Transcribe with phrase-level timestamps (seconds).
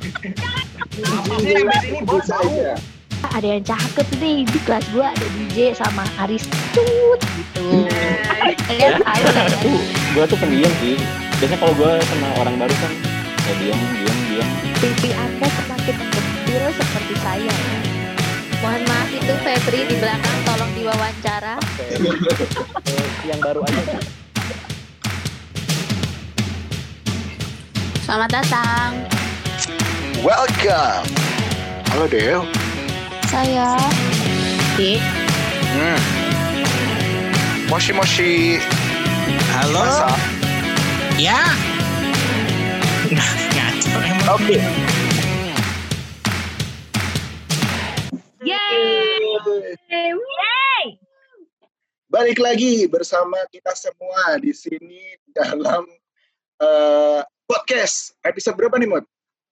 [0.00, 2.74] Apa sih yang ini bos Saya.
[3.36, 7.84] ada yang cakep nih di kelas gua ada DJ sama Aris Tut gitu
[8.70, 9.80] kalian tahu lah ya Tuh,
[10.16, 10.96] gue tuh pendiam sih.
[11.40, 12.92] Biasanya kalau gue sama orang baru kan,
[13.48, 14.48] ya diam, diam, diam.
[14.80, 17.78] pipi anda semakin mengkecil seperti saya ya.
[18.60, 21.56] Mohon maaf itu Febri di belakang tolong diwawancara.
[23.24, 23.96] Yang baru aja.
[28.04, 29.19] Selamat datang.
[30.20, 31.08] Welcome.
[31.88, 32.44] Halo Del.
[33.32, 33.72] Saya
[34.76, 35.00] Ki.
[35.72, 36.00] Hmm.
[37.72, 38.60] Moshi Moshi.
[39.56, 39.80] Halo.
[39.80, 40.12] Masa?
[41.16, 41.40] Ya.
[43.56, 44.28] Ngaco emang.
[44.36, 44.60] Oke.
[52.12, 55.88] Balik lagi bersama kita semua di sini dalam
[56.60, 58.12] eh, podcast.
[58.20, 59.08] Episode berapa nih, Mut?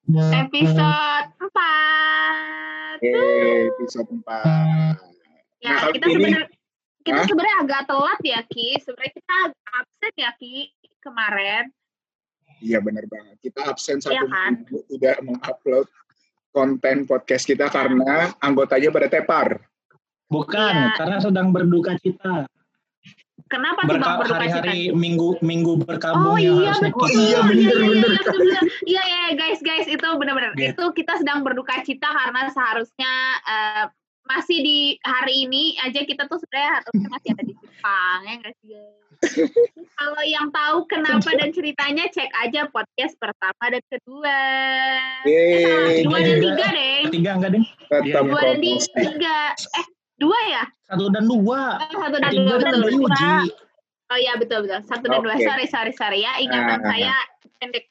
[0.09, 4.97] Episode 4 Eh, episode 4.
[5.61, 6.42] ya Nah, kita ini- sebenarnya
[7.05, 9.34] kita sebenarnya agak telat ya Ki sebenarnya kita
[9.70, 10.55] absen ya Ki
[10.98, 11.64] kemarin
[12.59, 13.39] Iya benar banget.
[13.39, 14.53] Kita absen satu Iya kan?
[14.59, 15.86] minggu tidak mengupload
[16.51, 19.62] konten podcast kita karena anggotanya pada tepar.
[20.27, 20.98] Bukan, Iya.
[20.98, 22.51] karena sedang berduka cita.
[23.47, 27.06] Kenapa tuh bang berduka cita hari-hari minggu minggu Oh berkabung yang iya harusnya betul.
[27.06, 27.22] kita.
[27.22, 27.95] Iya, bener, iya, bener.
[27.95, 28.62] iya, betul, bener.
[28.84, 30.53] Iya iya guys guys itu benar-benar.
[30.58, 30.72] Gitu.
[30.75, 33.12] Itu kita sedang berduka cita karena seharusnya
[33.47, 33.84] eh,
[34.28, 38.55] masih di hari ini aja kita tuh sebenarnya harusnya masih ada di Jepang ya nggak
[38.61, 38.97] sih guys?
[39.98, 44.39] Kalau yang tahu kenapa dan ceritanya cek aja podcast pertama dan kedua.
[45.27, 46.05] Eh, salah, Yeay.
[46.06, 46.98] dua dan tiga deh.
[47.11, 47.64] Ketiga enggak deh?
[48.06, 49.39] Iya, Dua dan tiga.
[49.75, 49.86] Eh
[50.19, 50.64] dua ya?
[50.84, 51.78] Satu dan dua.
[51.80, 52.83] Eh, satu dan dua kan betul.
[52.83, 53.33] udah uji.
[54.08, 54.80] Oh iya betul betul.
[54.84, 55.34] Satu dan dua.
[55.36, 56.33] Sorry sorry sorry ya.
[56.38, 56.91] Ingatan Nah.
[56.91, 57.14] saya
[57.58, 57.84] pendek.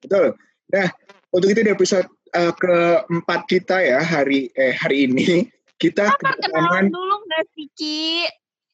[0.00, 0.34] Betul.
[0.72, 0.88] Nah,
[1.30, 5.46] untuk itu di episode eh, keempat kita ya hari eh hari ini
[5.76, 8.26] kita kedatangan dulu nggak sih Ki?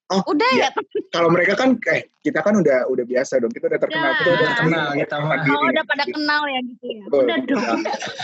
[0.09, 0.73] Oh, Udah iya.
[0.73, 0.81] ya?
[1.13, 4.17] kalau mereka kan eh kita kan udah udah biasa dong kita udah terkenal Ya.
[4.17, 5.37] kita udah Terkenal, kita mah.
[5.45, 7.01] Oh, udah pada kenal ya gitu ya.
[7.05, 7.21] Betul.
[7.29, 7.79] Udah dong.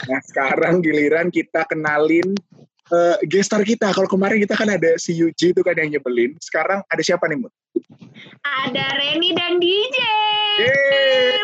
[0.08, 2.28] Nah sekarang giliran kita kenalin
[2.92, 3.96] eh gestar kita.
[3.96, 6.36] Kalau kemarin kita kan ada si Yuji itu kan yang nyebelin.
[6.36, 7.52] Sekarang ada siapa nih Mut?
[8.44, 9.98] Ada Reni dan DJ.
[10.60, 11.40] Yeay.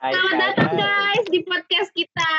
[0.00, 0.80] Hai, Selamat hai, datang hai.
[0.80, 2.32] guys di podcast kita.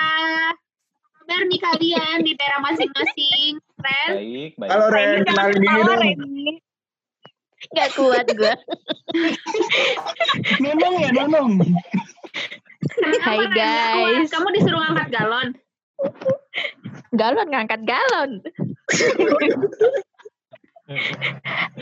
[1.21, 4.11] Apa Kabar nih kalian di daerah masing-masing, Ren?
[4.17, 4.69] Baik, baik.
[4.73, 6.01] Halo Ren, kenalin diri dong.
[7.77, 8.53] Gak kuat gue.
[10.57, 11.61] Nonong ya, nonong.
[12.97, 14.33] Kenapa, Hai, guys.
[14.33, 15.53] Kamu disuruh ngangkat galon.
[17.11, 18.31] Galon ngangkat galon.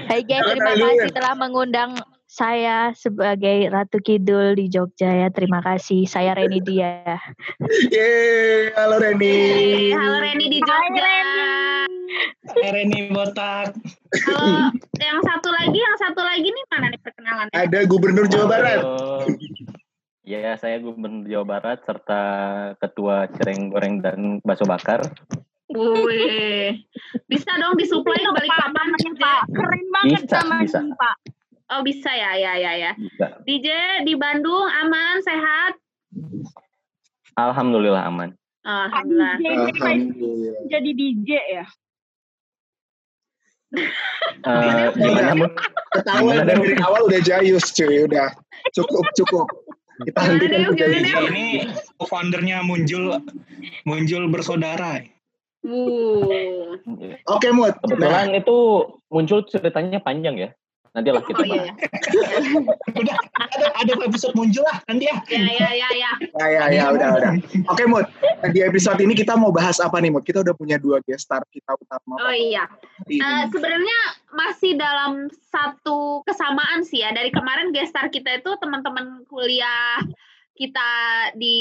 [0.10, 1.98] Hai guys, terima kasih telah mengundang
[2.30, 5.28] saya sebagai Ratu Kidul di Jogja ya.
[5.34, 6.06] Terima kasih.
[6.06, 7.18] Saya Reni Dia.
[7.90, 9.90] Yeay, halo Reni.
[9.98, 11.18] Halo Reni di Jogja.
[12.70, 13.74] Reni botak.
[14.30, 17.54] Halo, yang satu lagi, yang satu lagi nih mana nih perkenalannya?
[17.54, 18.82] Ada Gubernur Jawa Barat.
[18.86, 19.26] Halo.
[20.30, 22.22] Ya, saya Gubernur Jawa Barat serta
[22.78, 25.02] Ketua Cereng Goreng dan Bakso Bakar.
[25.74, 26.86] Wih,
[27.26, 29.42] bisa dong disuplai ke balik papan Pak.
[29.50, 31.16] Keren Bisa, bisa, Pak.
[31.74, 32.92] Oh bisa ya, ya, ya, ya.
[32.94, 33.42] bisa.
[33.42, 33.70] DJ
[34.06, 35.74] di Bandung aman, sehat.
[37.34, 38.30] Alhamdulillah aman.
[38.62, 39.34] Alhamdulillah.
[39.42, 40.62] Alhamdulillah.
[40.70, 41.66] Jadi DJ ya?
[44.46, 45.50] Eh, gimana?
[45.90, 48.30] Ketahuan Gimana, dari awal udah jayus cuy, udah
[48.78, 49.50] cukup cukup.
[50.00, 50.40] Kita Gimana?
[50.40, 51.24] Gimana, kejayusan.
[51.36, 51.48] Ini
[52.00, 53.20] foundernya muncul
[53.84, 55.04] muncul bersaudara.
[55.60, 56.80] Wuh.
[57.28, 57.76] Oke Mut.
[57.76, 58.58] Nah, Kebetulan itu
[59.12, 60.50] muncul ceritanya panjang ya.
[61.00, 61.68] Nanti lah kita Oh iya, bahas.
[61.72, 61.74] ya.
[62.92, 65.16] Udah ada ada episode muncul lah nanti ya.
[65.32, 66.12] Ya, ya, ya, ya.
[66.20, 67.32] ya ya ya udah udah.
[67.72, 68.04] Oke Mut.
[68.52, 70.28] Di episode ini kita mau bahas apa nih Mut?
[70.28, 72.20] Kita udah punya dua guest star kita utama.
[72.20, 72.68] Oh iya.
[73.08, 74.00] Eh, sebenarnya
[74.36, 77.16] masih dalam satu kesamaan sih ya.
[77.16, 80.04] Dari kemarin gestar kita itu teman-teman kuliah
[80.60, 80.92] kita
[81.40, 81.56] di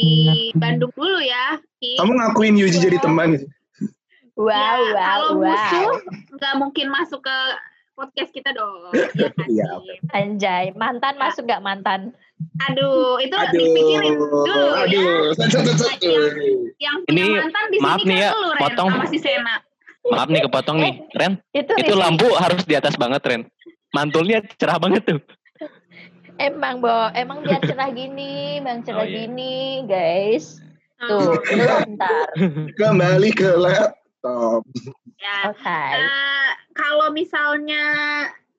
[0.59, 1.63] Bandung dulu ya.
[1.79, 1.95] Ki.
[2.03, 3.39] Kamu ngakuin Yuji jadi teman?
[4.39, 5.51] Wow, Ya, wow, kalau wow.
[5.51, 5.91] musuh
[6.39, 7.39] nggak mungkin masuk ke
[7.99, 8.95] podcast kita dong.
[8.95, 9.67] Iya kan, Iya.
[10.15, 12.15] Anjay, mantan masuk gak mantan?
[12.65, 14.87] Aduh, itu Aduh, dipikirin dulu ya.
[14.87, 15.99] aduh, set, set, set.
[16.79, 18.89] Yang punya Ini, mantan di maaf sini nih kan ya, lu, Ren, potong.
[18.89, 19.55] sama si Sena.
[20.07, 21.33] Maaf nih kepotong nih, Ren.
[21.51, 23.43] Itu, Itu lampu harus di atas banget, Ren.
[23.91, 25.19] Mantulnya cerah banget tuh.
[26.39, 27.11] Emang, Bo.
[27.13, 29.27] Emang biar cerah gini, bang cerah Oh, iya.
[29.27, 30.63] gini, guys.
[30.97, 32.27] Hmm, Tuh, belum ntar.
[32.75, 34.63] Kembali ke laptop.
[35.17, 35.51] ya.
[35.51, 35.67] Oke.
[35.93, 37.85] Eh, kalau misalnya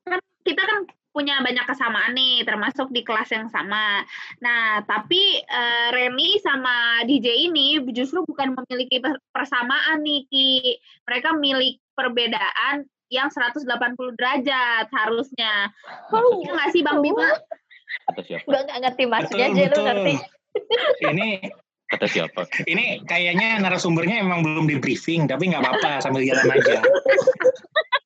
[0.04, 0.80] kan kita kan
[1.10, 4.06] punya banyak kesamaan nih, termasuk di kelas yang sama.
[4.44, 10.78] Nah, tapi eh, Remy sama DJ ini justru bukan memiliki per- persamaan nih, Ki.
[11.10, 13.66] Mereka milik perbedaan yang 180
[14.16, 15.74] derajat harusnya.
[16.14, 17.26] Iya nggak sih, Bang Bima?
[18.06, 18.46] Kata siapa?
[18.46, 20.14] Gue gak ngerti maksudnya Betul, aja lu ngerti.
[21.10, 21.30] Ini
[21.90, 22.46] Kata siapa?
[22.70, 26.86] ini kayaknya narasumbernya emang belum di briefing, tapi nggak apa-apa sambil jalan aja.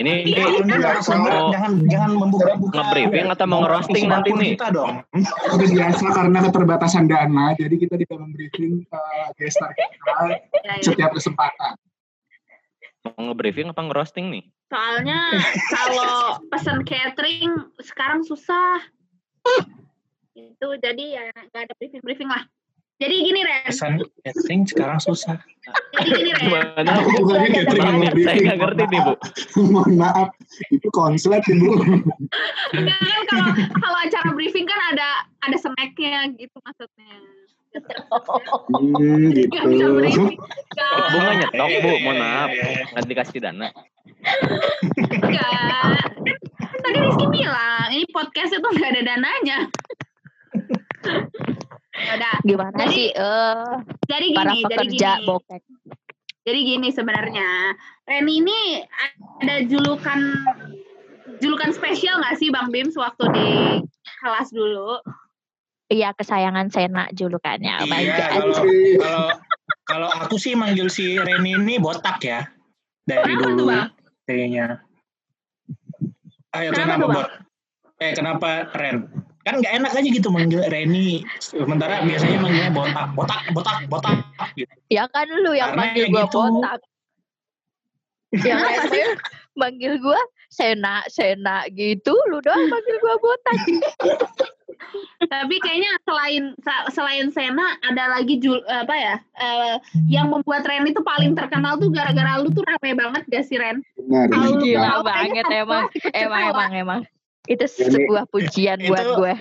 [0.00, 2.72] Ini Iya, ini Anda narasumber mau jangan jangan membuka-buka.
[2.72, 4.52] nge-briefing atau mau ngerosting nanti nih?
[4.56, 5.04] Kita dong.
[5.12, 10.16] Seperti biasa karena keterbatasan dana, jadi kita tidak membriefing uh, gestar kita
[10.64, 10.84] Ya, ya.
[10.84, 11.76] setiap kesempatan.
[13.00, 14.44] mau nge-briefing apa ngerosting nih?
[14.72, 15.20] Soalnya
[15.76, 17.52] kalau pesan catering
[17.84, 18.80] sekarang susah.
[20.32, 22.48] Itu jadi ya nggak ada briefing-briefing lah.
[23.00, 25.40] Jadi gini Ren, Pesan catering sekarang susah.
[25.96, 26.44] jadi gini Ren.
[26.44, 26.92] Gimana?
[27.48, 29.12] Catering saya nggak ngerti nih bu.
[29.72, 30.28] Mohon maaf,
[30.68, 31.80] itu konslet ibu.
[32.76, 35.08] Enggak kan kalau kalau acara briefing kan ada
[35.40, 37.12] ada snacknya gitu maksudnya.
[38.68, 39.48] Hmm, gitu.
[39.48, 40.30] Nggak bisa briefing.
[41.10, 42.50] Bunga nyetok bu, mohon maaf.
[42.52, 42.84] eh.
[42.92, 43.68] Nggak dikasih dana.
[45.00, 46.04] Enggak.
[46.80, 49.58] Tadi Rizky bilang ini podcast itu nggak ada dananya.
[51.90, 53.72] Ya Udah, Gimana Jadi- sih eh
[54.06, 55.26] jadi para gini, jadi pekerja gini.
[55.26, 55.62] bokek.
[56.40, 57.50] Jadi gini sebenarnya,
[58.04, 58.58] Reni ini
[59.40, 60.20] ada julukan
[61.38, 63.48] julukan spesial nggak sih Bang Bim sewaktu di
[64.18, 65.02] kelas dulu?
[65.86, 67.82] Iya kesayangan Sena julukannya.
[67.82, 68.54] Iya, kalau
[69.02, 69.26] kalau
[69.84, 72.46] kalau aku sih manggil si Reni ini botak ya
[73.02, 73.66] dari Kenapa dulu
[74.24, 74.66] kayaknya.
[76.50, 77.14] Ayo Kenapa kenapa?
[77.14, 77.28] Bot?
[77.98, 78.96] Eh kenapa Ren?
[79.40, 81.24] Kan nggak enak aja gitu manggil Reni.
[81.40, 84.18] Sementara biasanya manggilnya botak, botak, botak, botak.
[84.52, 84.72] Gitu.
[84.92, 86.38] Ya kan lu yang Karena manggil gua gitu.
[86.40, 86.80] botak.
[88.30, 89.08] Yang lain
[89.56, 90.20] manggil gua
[90.50, 92.12] Sena, Sena gitu.
[92.28, 93.58] Lu doang manggil gua botak.
[95.20, 96.44] Tapi kayaknya selain
[96.92, 99.14] selain Sena ada lagi jul, apa ya?
[99.40, 99.74] eh,
[100.08, 103.84] yang membuat Ren itu paling terkenal tuh gara-gara lu tuh rame banget gak sih Ren?
[103.96, 104.28] Benar,
[104.60, 105.84] Gila banget emang.
[106.12, 107.00] Emang emang emang.
[107.48, 109.34] Itu Ini- sebuah pujian buat Itu- gue.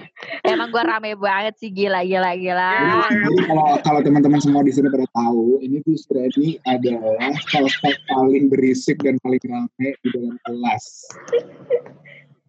[0.48, 2.74] Emang gue rame banget sih gila gila gila.
[3.12, 8.48] Jadi kalau kalau teman-teman semua di sini pada tahu, ini tuh Freddy adalah prospek paling
[8.48, 10.86] berisik dan paling ramai di dalam kelas.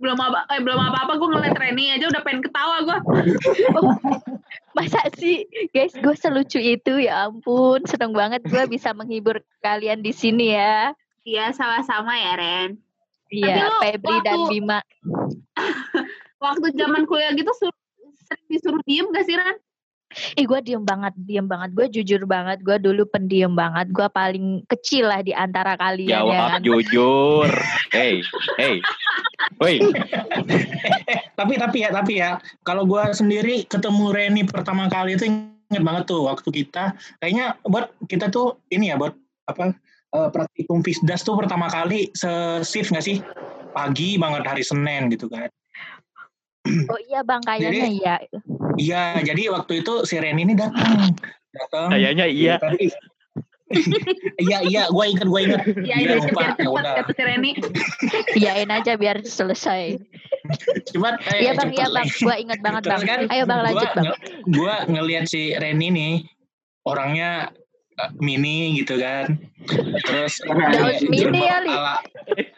[0.00, 2.98] Belum apa eh, belum apa-apa gue ngeliat Reni aja udah pengen ketawa gue.
[4.78, 5.44] Masa sih
[5.74, 7.84] guys gue selucu itu ya ampun.
[7.84, 10.96] Seneng banget gue bisa menghibur kalian di sini ya.
[11.26, 12.70] Iya sama-sama ya Ren.
[13.30, 14.78] Iya, Febri dan waktu- Bima.
[16.42, 17.76] Waktu zaman kuliah gitu sur-
[18.26, 19.56] sering disuruh diem gak sih Ren?
[20.34, 21.70] Ih gue diem banget, diem banget.
[21.70, 23.94] Gue jujur banget, gue dulu pendiam banget.
[23.94, 26.60] Gue paling kecil lah di antara kalian ya Jawab kan.
[26.66, 27.50] jujur.
[27.94, 28.18] Hey,
[28.58, 28.82] hey.
[29.62, 29.78] Woi,
[31.38, 36.04] Tapi tapi ya tapi ya kalau gua sendiri ketemu Reni pertama kali itu inget banget
[36.04, 39.16] tuh waktu kita kayaknya buat kita tuh ini ya buat
[39.48, 39.72] apa
[40.10, 43.16] eh, praktikum Fisdas tuh pertama kali se-shift nggak sih
[43.70, 45.46] pagi banget hari Senin gitu kan.
[46.90, 48.14] Oh iya bang, kayaknya Jadi- iya.
[48.76, 51.12] Iya, jadi waktu itu si Reni ini datang.
[51.50, 51.88] Datang.
[51.92, 52.54] kayaknya iya.
[52.56, 52.92] Tapi-
[54.42, 55.62] Iya, iya, gue inget, gue inget.
[55.78, 56.92] Iya ini lupa, biar ya udah.
[57.06, 57.50] kata si Reni.
[58.42, 59.94] Iyain aja biar selesai.
[60.90, 62.06] Cuman, eh, Iya bang, iya bang.
[62.10, 63.06] Gue inget banget Terus bang.
[63.06, 64.06] kan, Ayo bang lanjut gua, bang.
[64.50, 66.14] Gua ngelihat si Reni nih,
[66.82, 67.54] orangnya
[68.18, 69.36] mini gitu kan.
[70.06, 70.40] Terus
[71.08, 72.00] mini ala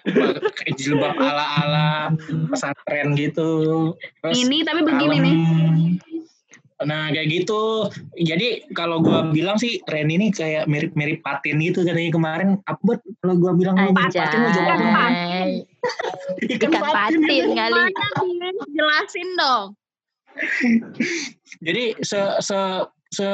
[0.07, 1.87] pakai jilbab ala ala
[2.51, 3.93] pesantren gitu.
[4.23, 5.25] Terus Ini tapi begini kalem.
[5.25, 5.39] nih.
[6.83, 7.89] Nah kayak gitu.
[8.19, 12.49] Jadi kalau gua bilang sih Reni ini kayak mirip-mirip Patin gitu katanya kemarin.
[12.67, 15.05] Apa buat kalau gua bilang mirip Patin lu jawab apa?
[16.47, 17.23] Ikan patin
[17.55, 17.83] kali.
[18.75, 19.67] Jelasin dong.
[21.67, 22.59] Jadi se se
[23.13, 23.29] se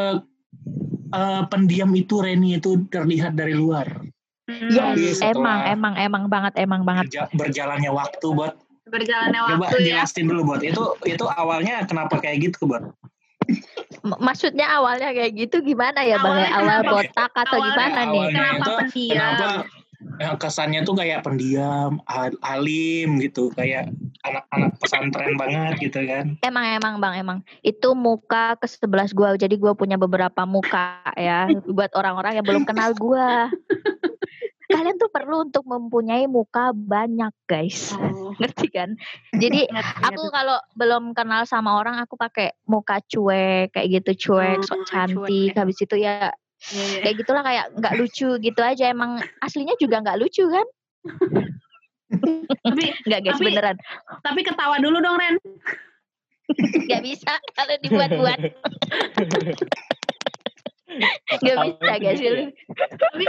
[1.11, 3.89] eh, pendiam itu Reni itu terlihat dari luar.
[4.49, 7.05] Hmm, Yes, Setelah- emang, emang, emang banget, emang banget.
[7.09, 8.55] Berja- berjalannya waktu buat
[8.89, 10.01] Berjalannya coba waktu ya.
[10.01, 12.89] jelasin dulu buat itu itu awalnya kenapa kayak gitu buat
[14.01, 16.25] Maksudnya awalnya kayak gitu gimana ya bang?
[16.25, 16.49] ya?
[16.49, 16.93] Awalnya Awal kenapa?
[16.97, 18.09] botak atau Awalnya gimana nih?
[18.09, 19.13] awalnya Kenapa itu pendiam?
[19.13, 19.49] kenapa
[20.19, 23.91] eh, kesannya tuh kayak pendiam al- alim gitu kayak
[24.27, 29.55] anak-anak pesantren banget gitu kan Emang emang bang emang itu muka ke sebelas gua jadi
[29.59, 33.51] gua punya beberapa muka ya buat orang-orang yang belum kenal gua.
[34.69, 39.01] Kalian tuh perlu untuk mempunyai muka banyak guys, Oh, ngerti kan?
[39.33, 39.65] Jadi
[40.05, 44.85] aku kalau belum kenal sama orang aku pakai muka cuek kayak gitu cuek, sok Oh,
[44.85, 45.25] cantik.
[45.25, 45.57] cuek.
[45.57, 46.99] Habis itu ya Iya.
[47.07, 48.91] kayak gitulah kayak nggak lucu gitu aja.
[48.91, 50.67] Emang aslinya juga nggak lucu kan?
[52.65, 53.77] tapi Enggak guys, Tapi- beneran.
[54.25, 55.37] tapi ketawa dulu dong Ren.
[56.49, 58.39] Enggak bisa kalau dibuat-buat.
[60.89, 62.21] Enggak bisa guys.
[62.99, 63.25] tapi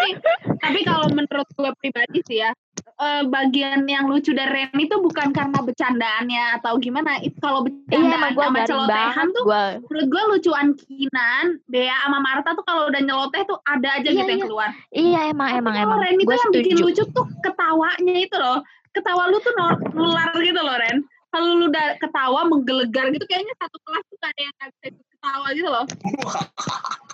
[0.58, 2.56] tapi kalau menurut gue pribadi sih ya
[2.96, 8.00] eh, bagian yang lucu dari Ren itu bukan karena bercandaannya atau gimana itu kalau Iya,
[8.00, 9.64] bercandaan gue sama celotehan tuh gue.
[9.84, 14.16] menurut gue lucuan Kinan Bea sama Marta tuh kalau udah nyeloteh tuh ada aja Iya,
[14.16, 14.48] gitu yang iya.
[14.48, 15.92] keluar Iya emang emang Tapi emang.
[15.92, 16.88] kalau Ren itu Gue yang bikin setuju.
[16.88, 19.54] lucu tuh ketawanya itu loh ketawa lu tuh
[19.92, 20.98] nular gitu loh Ren
[21.30, 24.88] kalau lu udah ketawa menggelegar gitu kayaknya satu kelas tuh gak ada yang gak bisa
[25.14, 25.86] ketawa gitu loh.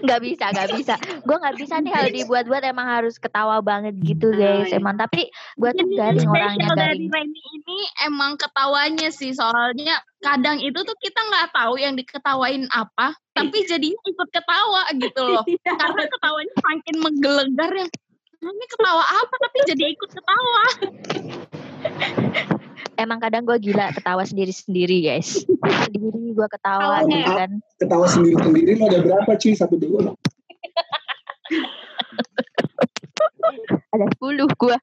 [0.00, 0.94] Nggak bisa, nggak bisa.
[1.22, 4.68] Gue nggak bisa nih kalau dibuat-buat emang harus ketawa banget gitu Ah, guys.
[4.68, 4.78] iya.
[4.78, 7.04] Emang tapi gue tuh garing orangnya dari.
[7.06, 13.16] Reni ini emang ketawanya sih soalnya kadang itu tuh kita nggak tahu yang diketawain apa
[13.32, 15.72] tapi jadinya ikut ketawa gitu loh Iya.
[15.72, 17.88] karena ketawanya makin menggelegar yang
[18.38, 20.62] "Nah, ini ketawa apa tapi jadi ikut ketawa
[23.00, 25.40] Emang kadang gue gila ketawa sendiri-sendiri guys.
[25.88, 27.50] Sendiri gue ketawa gitu nggak- kan.
[27.80, 29.56] Ketawa sendiri-sendiri lo ada berapa cuy?
[29.56, 30.12] Satu dua.
[33.90, 34.76] Ada 10 gue.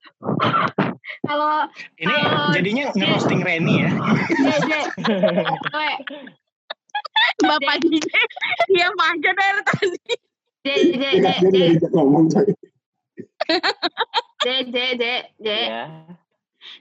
[1.24, 3.89] kalau Ini Kalau- jadinya ngerosting Reni ya.
[4.27, 4.79] Je, Je,
[5.69, 5.89] Gue,
[7.39, 8.07] bapak DJ
[8.67, 9.97] dia aja dari tadi
[10.65, 12.50] Je, Je, Je, Jadi Je, dari ngomong coy.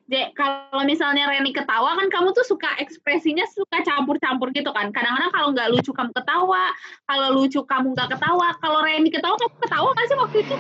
[0.07, 0.31] Ya.
[0.31, 4.91] Je, kalau misalnya Reni ketawa kan kamu tuh suka ekspresinya suka campur-campur gitu kan.
[4.95, 6.65] Kadang-kadang kalau nggak lucu kamu ketawa,
[7.07, 8.49] kalau lucu kamu nggak ketawa.
[8.63, 10.57] Kalau Reni ketawa kamu ketawa nggak sih waktu itu?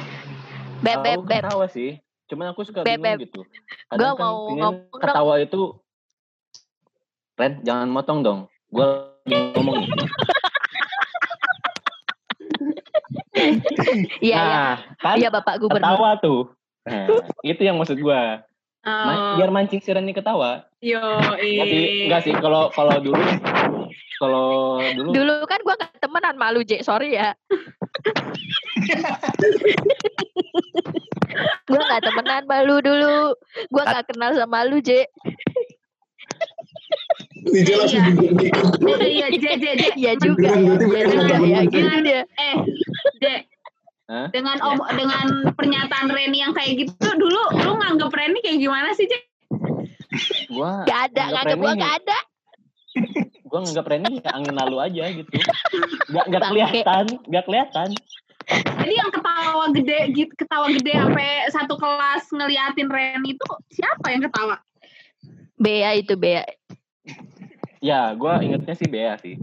[0.84, 1.42] Beb, beb, beb.
[1.46, 1.90] ketawa sih.
[2.26, 3.18] Cuman aku suka Beb, bingung Beb.
[3.30, 3.40] gitu.
[3.86, 5.00] Kadang kan mau ngomong dong.
[5.02, 5.62] ketawa itu
[7.36, 8.40] Ren, jangan motong dong.
[8.72, 8.86] Gue
[9.28, 9.90] ngomong nih.
[13.36, 13.52] Iya,
[14.20, 14.36] iya.
[14.40, 15.84] nah, kan Iya Bapak Gubernur.
[15.84, 16.40] ketawa tuh.
[16.86, 17.06] Nah,
[17.44, 18.20] itu yang maksud gue.
[18.86, 20.62] Oh, biar mancing si Reni ketawa.
[20.78, 21.02] yo,
[21.42, 22.30] sih, enggak sih.
[22.38, 23.18] Kalau kalau dulu,
[24.22, 27.34] kalau dulu, Dulu kan gue gak temenan malu J, sorry ya.
[31.66, 33.34] gue gak temenan malu dulu.
[33.74, 35.02] Gue gak kenal sama lu J.
[37.50, 38.02] Nih dia langsung
[39.02, 39.02] Iya.
[39.02, 39.88] Iya, Je, Je, Je.
[39.98, 40.74] Iya juga ya.
[40.78, 41.60] Iya juga ya.
[41.66, 41.74] J.
[41.74, 42.22] Gitu dia.
[42.38, 42.54] Eh,
[43.18, 43.34] Je.
[44.06, 44.30] Hah?
[44.30, 49.10] Dengan om, dengan pernyataan Reni yang kayak gitu dulu, lu nganggep Reni kayak gimana sih,
[49.10, 49.18] Je?
[50.54, 52.18] gua Gak ada, nganggep gue Reni- gak ada.
[53.50, 55.30] gua nganggap Reni ya angin lalu aja gitu.
[56.06, 57.88] Gak, gak kelihatan, gak kelihatan.
[58.78, 64.22] Jadi yang ketawa gede gitu, ketawa gede sampai satu kelas ngeliatin Reni itu siapa yang
[64.22, 64.62] ketawa?
[65.58, 66.46] Bea itu Bea.
[67.82, 69.34] Ya, gua ingetnya sih Bea sih.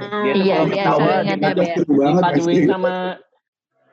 [0.00, 1.12] Dia tuh Iya, dia ketawa
[2.08, 2.94] dipaduin sama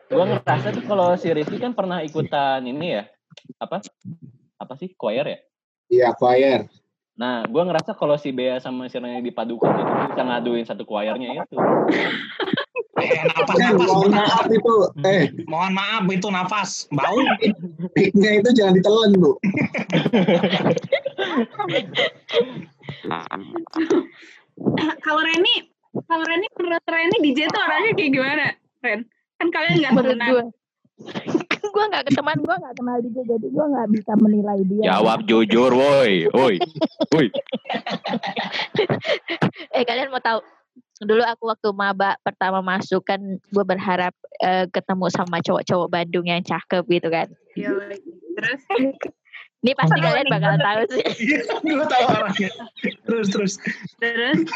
[0.08, 3.04] gua ngerasa tuh kalau si Rizky kan pernah ikutan ini ya
[3.58, 3.82] apa
[4.56, 5.40] apa sih choir ya
[5.86, 6.66] Iya, choir.
[7.14, 11.42] nah gua ngerasa kalau si Bea sama si Reni dipadukan itu bisa ngaduin satu choirnya
[11.42, 11.58] itu
[12.96, 13.88] Eh, napas, Eh, napas.
[13.92, 14.76] mohon maaf itu.
[15.04, 16.88] Eh, Mohon maaf itu nafas.
[16.88, 17.20] Bau.
[17.92, 19.36] mic-nya itu jangan ditelan, Bu.
[25.02, 25.56] kalau Reni,
[26.08, 28.46] kalau Reni menurut Reni DJ tuh orangnya kayak gimana,
[28.80, 29.00] Ren?
[29.46, 30.34] Kan kalian nggak Menurut temenan.
[30.34, 30.46] gue.
[31.76, 33.24] gue gak keteman, gue gak kenal dia.
[33.28, 34.98] Jadi gue gak bisa menilai dia.
[35.28, 36.56] jujur woi woi
[37.14, 37.28] woi
[39.76, 40.40] Eh kalian mau tahu?
[41.04, 46.40] Dulu aku waktu maba pertama masuk kan gue berharap eh, ketemu sama cowok-cowok Bandung yang
[46.40, 47.28] cakep gitu kan.
[47.60, 47.76] Iya,
[48.40, 48.62] terus
[49.66, 51.06] Ini pasti kalian bakal tahu sih.
[51.28, 52.52] Iya, gue tahu orangnya.
[53.04, 53.54] Terus, terus.
[54.00, 54.48] terus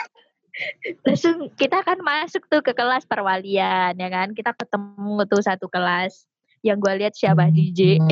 [1.06, 4.34] Langsung kita kan masuk tuh ke kelas perwalian ya kan.
[4.36, 6.28] Kita ketemu tuh satu kelas.
[6.60, 8.04] Yang gue lihat siapa DJ.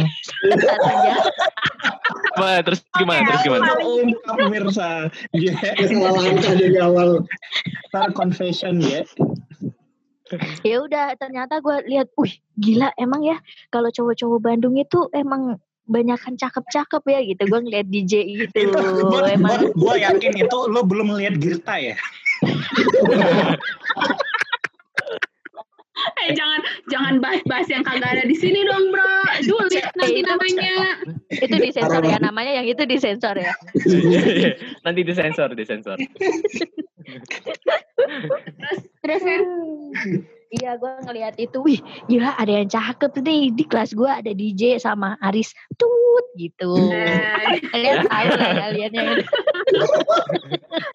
[0.55, 1.15] Satunya.
[2.37, 4.89] Wah, terus gimana terus gimana Ungkap pemirsa.
[5.35, 7.27] Ya, salah langkah dari awal.
[7.91, 9.03] ntar confession ya.
[10.61, 13.39] ya udah ternyata gue lihat, wih gila emang ya
[13.71, 15.55] kalau cowok-cowok Bandung itu emang
[15.87, 17.41] banyakan cakep-cakep ya gitu.
[17.47, 18.13] Gue ngeliat DJ
[18.45, 18.69] gitu.
[18.69, 21.95] Itu, emang gue yakin itu lo belum lihat Girta ya.
[26.17, 26.61] eh jangan
[26.93, 29.17] jangan bahas-bahas yang kagak ada di sini dong, Bro.
[29.43, 31.01] Julid nanti namanya.
[31.27, 33.53] itu disensor ya namanya yang itu disensor ya.
[34.85, 35.97] nanti disensor disensor
[38.57, 39.41] Terus terus kan
[40.47, 44.79] Iya gue ngeliat itu, wih gila ada yang cakep nih di kelas gue ada DJ
[44.79, 46.71] sama Aris tut gitu.
[47.73, 49.25] Kalian tahu lah kaliannya itu.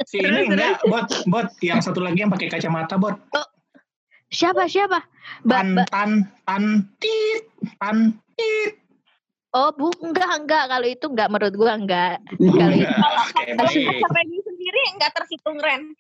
[0.09, 1.49] Si ini enggak, bot, bot.
[1.61, 3.17] Yang satu lagi yang pakai kacamata, bot.
[4.33, 5.05] Siapa siapa?
[5.45, 6.11] Mbak Tan, tan,
[6.49, 6.65] tan,
[6.97, 7.45] tit,
[7.77, 8.81] tan, tit.
[9.53, 10.65] Oh, bu, enggak, enggak.
[10.73, 12.25] Kalau itu enggak menurut gua enggak.
[12.41, 12.89] Kalau itu.
[12.89, 15.93] Kalau sendiri nggak terhitung Ren.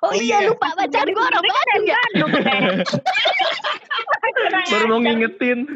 [0.00, 0.48] Oh, Oh iya, iya.
[0.48, 2.00] lupa pacar gua orang Bandung ya.
[4.72, 5.68] Baru mau ngingetin.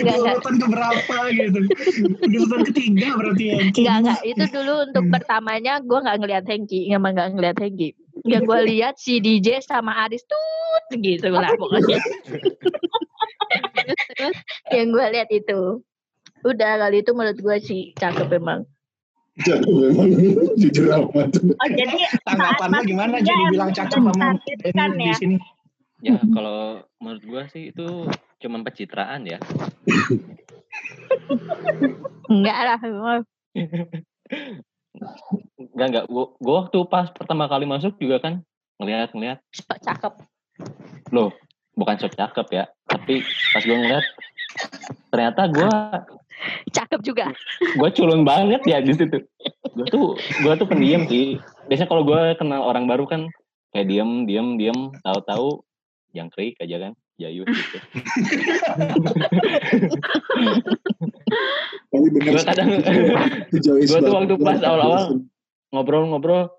[0.00, 0.34] Enggak, enggak.
[0.40, 1.60] Urutan keberapa gitu.
[2.24, 3.56] Urutan ketiga berarti ya.
[3.64, 4.18] Enggak, enggak.
[4.24, 7.88] Itu dulu untuk pertamanya gua nggak ngelihat Hengki, emang nggak ngelihat Hengki.
[8.28, 12.00] Yang gua lihat si DJ sama Aris tut gitu lah pokoknya.
[14.72, 15.82] Yang gua lihat itu.
[16.40, 18.64] Udah kali itu menurut gua sih cakep emang.
[19.40, 20.08] Jadi memang
[20.60, 21.30] jujur amat.
[21.38, 21.96] Oh, jadi
[22.26, 24.36] Tanggapan lu gimana jadi bilang cakep sama kan
[24.96, 25.14] ya.
[25.14, 25.36] di sini?
[26.00, 28.08] Ya kalau menurut gua sih itu
[28.40, 29.38] cuman pencitraan ya.
[32.28, 32.78] Enggak lah.
[35.60, 36.04] Enggak enggak.
[36.08, 38.44] Gua, gua waktu pas pertama kali masuk juga kan
[38.80, 40.12] ngelihat ngelihat Sok cakep.
[41.12, 41.30] loh
[41.76, 43.20] bukan so cakep ya tapi
[43.52, 44.04] pas gua ngeliat
[45.10, 45.70] ternyata gua
[46.72, 47.28] Cakep juga.
[47.76, 49.20] gua culun banget ya di situ.
[49.76, 50.06] Gua tuh
[50.40, 51.36] gua tuh pendiam sih.
[51.68, 53.28] Biasanya kalau gua kenal orang baru kan
[53.70, 55.60] kayak diem diem diem tahu-tahu
[56.10, 57.78] jangkrik aja kan jayus gitu.
[61.92, 62.80] Gua kadang-
[63.84, 65.04] Gua tuh waktu pas awal-awal
[65.70, 66.50] ngobrol-ngobrol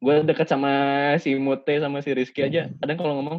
[0.00, 0.72] gue deket sama
[1.20, 3.38] si Mute sama si Rizky aja kadang kalau ngomong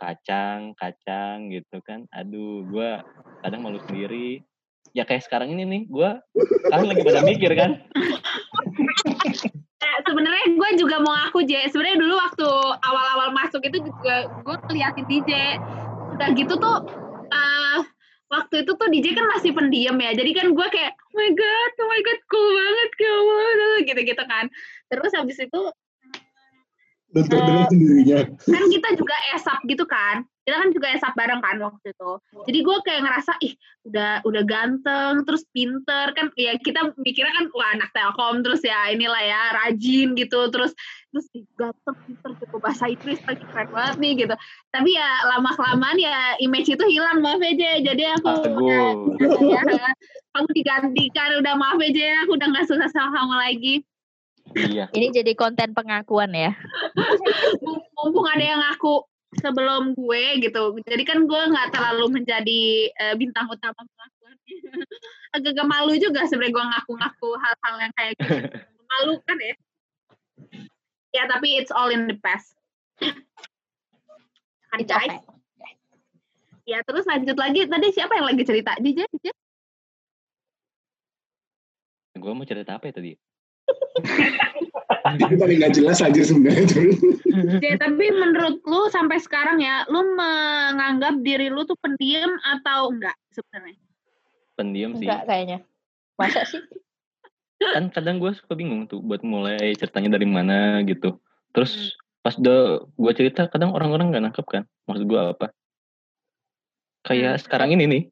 [0.00, 2.90] kacang kacang gitu kan aduh gue
[3.44, 4.40] kadang malu sendiri
[4.96, 6.10] ya kayak sekarang ini nih gue
[6.72, 7.84] kan lagi pada mikir kan
[9.80, 11.72] Nah, sebenarnya gue juga mau ngaku J.
[11.72, 12.48] Sebenarnya dulu waktu
[12.84, 15.30] awal-awal masuk itu juga gue ngeliatin DJ.
[16.16, 16.78] Udah gitu tuh
[17.30, 17.80] eh
[18.30, 20.12] waktu itu tuh DJ kan masih pendiam ya.
[20.14, 23.38] Jadi kan gue kayak oh my god, oh my god, cool banget kamu
[23.88, 24.44] gitu-gitu kan.
[24.90, 25.62] Terus habis itu
[27.10, 28.18] Nonton dengan sendirinya.
[28.38, 30.22] kan kita juga esap gitu kan.
[30.46, 32.10] Kita kan juga esap bareng kan waktu itu.
[32.46, 33.54] Jadi gue kayak ngerasa ih
[33.86, 36.14] udah udah ganteng terus pinter.
[36.14, 40.70] Kan ya kita mikirnya kan wah anak telkom terus ya inilah ya rajin gitu terus
[41.10, 44.34] terus ih, ganteng pinter gitu bahasa Inggris lagi keren banget nih gitu.
[44.70, 48.86] Tapi ya lama kelamaan ya image itu hilang maaf aja jadi aku udah,
[49.18, 49.50] Aduh.
[49.50, 49.90] ya,
[50.30, 51.28] kamu digantikan.
[51.42, 53.74] Udah maaf aja aku udah nggak susah sama kamu lagi
[54.54, 54.86] iya.
[54.90, 56.52] Ini jadi konten pengakuan ya.
[57.96, 59.04] mumpung ada yang ngaku
[59.38, 60.74] sebelum gue gitu.
[60.82, 64.36] Jadi kan gue nggak terlalu menjadi eh, bintang utama pengakuan.
[65.36, 68.34] Agak-agak malu juga sebenarnya gue ngaku-ngaku hal-hal yang kayak gitu.
[68.90, 69.54] Malu kan ya?
[71.14, 72.58] Ya tapi it's all in the past.
[74.70, 75.74] Kan guys okay.
[76.66, 77.70] ya terus lanjut lagi.
[77.70, 78.74] Tadi siapa yang lagi cerita?
[78.82, 79.30] DJ DJ
[82.20, 83.12] gue mau cerita apa ya tadi
[85.16, 86.66] Itu paling nggak jelas aja sebenarnya.
[87.30, 93.16] DJ, tapi menurut lu sampai sekarang ya lu menganggap diri lu tuh pendiam atau enggak
[93.34, 93.78] sebenarnya
[94.60, 95.58] pendiam sih Enggak kayaknya.
[96.20, 96.60] Masa sih?
[97.76, 101.20] kan kadang gue suka bingung tuh buat mulai ceritanya dari mana gitu
[101.52, 101.92] terus
[102.24, 105.52] pas udah gue cerita kadang orang-orang nggak nangkep kan maksud gue apa
[107.04, 108.02] kayak sekarang ini nih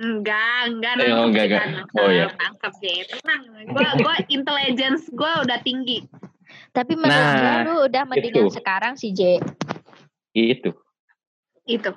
[0.00, 1.64] Enggak, enggak Eh, oh, enggak, enggak.
[1.68, 2.26] nangkep, Oh, iya.
[2.32, 2.96] nangkep deh.
[3.06, 6.04] Tenang, gua gua intelligence gua udah tinggi.
[6.70, 8.56] Tapi menurut Nah, lu udah mendingan itu.
[8.56, 9.40] sekarang si J.
[10.32, 10.72] itu
[11.64, 11.92] Itu.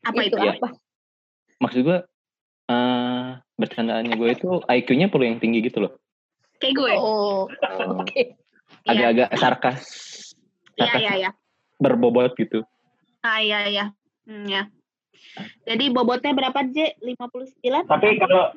[0.00, 0.36] Apa itu itu?
[0.38, 0.54] ya?
[0.54, 0.68] apa?
[1.58, 1.98] maksud gue
[2.68, 5.92] eh bercandaannya gue itu IQ-nya perlu yang tinggi gitu loh
[6.58, 6.92] Kayak gue.
[6.94, 8.22] Oh, Eh, oke.
[8.84, 9.78] Iya, agak-agak sarkas
[10.76, 11.30] iya, sarkas iya, iya.
[11.76, 12.62] berbobot gitu
[13.20, 13.84] Ah, iya, iya.
[14.22, 14.70] Hmm, ya.
[15.66, 16.98] Jadi bobotnya berapa, J?
[17.02, 17.86] 59?
[17.86, 18.52] Tapi kalau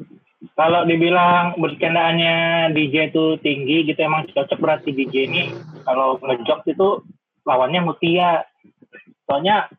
[0.57, 5.43] kalau dibilang bercandaannya DJ itu tinggi gitu emang cocok berarti DJ ini
[5.85, 7.05] kalau ngejok itu
[7.45, 8.45] lawannya Mutia.
[9.29, 9.69] Soalnya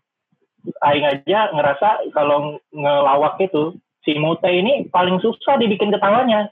[0.86, 3.74] Aing aja ngerasa kalau ngelawak itu
[4.06, 6.46] si Mute ini paling susah dibikin ketawanya.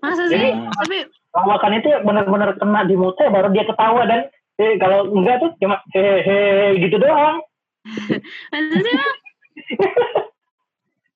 [0.00, 0.52] Masa Jadi sih?
[0.56, 0.98] Tapi
[1.36, 5.84] lawakan itu benar-benar kena di Mute baru dia ketawa dan eh, kalau enggak tuh cuma
[5.92, 7.44] hehehe gitu doang.
[8.52, 9.27] masa sih, Bang?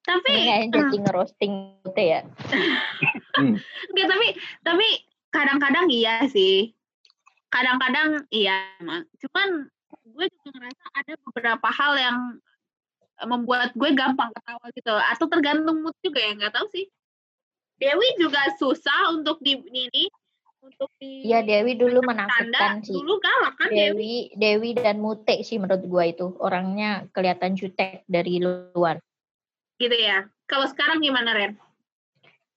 [0.03, 1.55] Tapi kayaknya jadi ngerosting
[1.87, 2.21] gitu ya.
[3.39, 4.27] Enggak, tapi
[4.67, 4.89] tapi
[5.31, 6.75] kadang-kadang iya sih.
[7.53, 9.07] Kadang-kadang iya, emang.
[9.21, 9.69] Cuman
[10.03, 12.19] gue juga ngerasa ada beberapa hal yang
[13.29, 14.95] membuat gue gampang ketawa gitu.
[15.13, 16.87] Atau tergantung mood juga ya, nggak tahu sih.
[17.79, 20.07] Dewi juga susah untuk di ini
[20.63, 22.95] untuk di Iya Dewi dulu menakutkan sih.
[22.95, 24.31] Dulu galak kan Dewi.
[24.35, 29.03] Dewi, Dewi dan Mute sih menurut gua itu orangnya kelihatan jutek dari luar.
[29.83, 30.31] Gitu ya.
[30.47, 31.53] Kalau sekarang gimana Ren?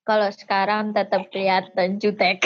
[0.05, 2.45] Kalau sekarang tetap kelihatan jutek.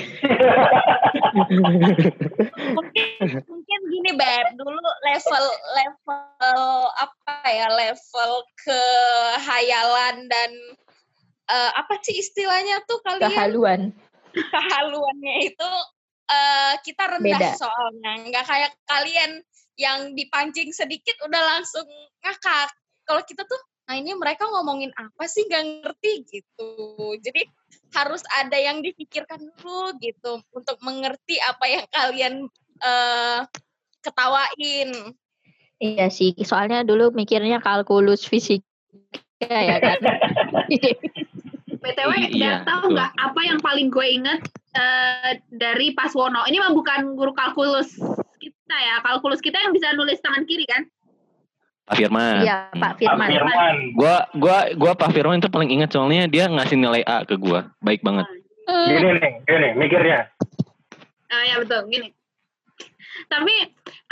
[2.73, 3.07] mungkin
[3.45, 5.45] mungkin gini beb dulu level
[5.75, 6.61] level
[6.95, 8.31] apa ya level
[8.63, 10.51] kehayalan dan
[11.51, 13.81] uh, apa sih istilahnya tuh kalian Kehaluan.
[14.53, 15.69] kehaluannya itu
[16.29, 17.57] uh, kita rendah Beda.
[17.57, 18.13] soalnya.
[18.29, 19.31] Nggak kayak kalian
[19.79, 21.87] yang dipancing sedikit udah langsung
[22.21, 22.69] ngakak.
[23.07, 25.49] Kalau kita tuh nah ini mereka ngomongin apa sih?
[25.49, 26.71] Nggak ngerti gitu.
[27.21, 27.41] Jadi
[27.97, 32.33] harus ada yang dipikirkan dulu gitu untuk mengerti apa yang kalian
[32.85, 33.41] uh,
[34.05, 35.17] ketawain.
[35.79, 38.67] Iya sih, soalnya dulu mikirnya kalkulus fisika
[39.47, 39.99] ya kan.
[41.79, 44.39] BTW, Iya, nggak tahu nggak apa yang paling gue inget
[44.75, 46.43] eh, dari Paswono.
[46.45, 47.95] Ini mah bukan guru kalkulus
[48.37, 49.01] kita ya.
[49.01, 50.83] Kalkulus kita yang bisa nulis tangan kiri kan?
[51.89, 52.45] Pak Firman.
[52.45, 53.27] Iya, Pak Pak Firman.
[53.33, 53.75] Firman.
[53.97, 57.73] Gua gua gua Pak Firman itu paling ingat soalnya dia ngasih nilai A ke gua.
[57.81, 58.29] Baik banget.
[58.69, 60.29] Gini nih, gini mikirnya.
[61.33, 62.13] Ah ya betul, gini.
[63.25, 63.55] Tapi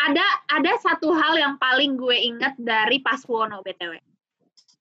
[0.02, 4.07] ada ada satu hal yang paling gue inget dari Paswono BTW.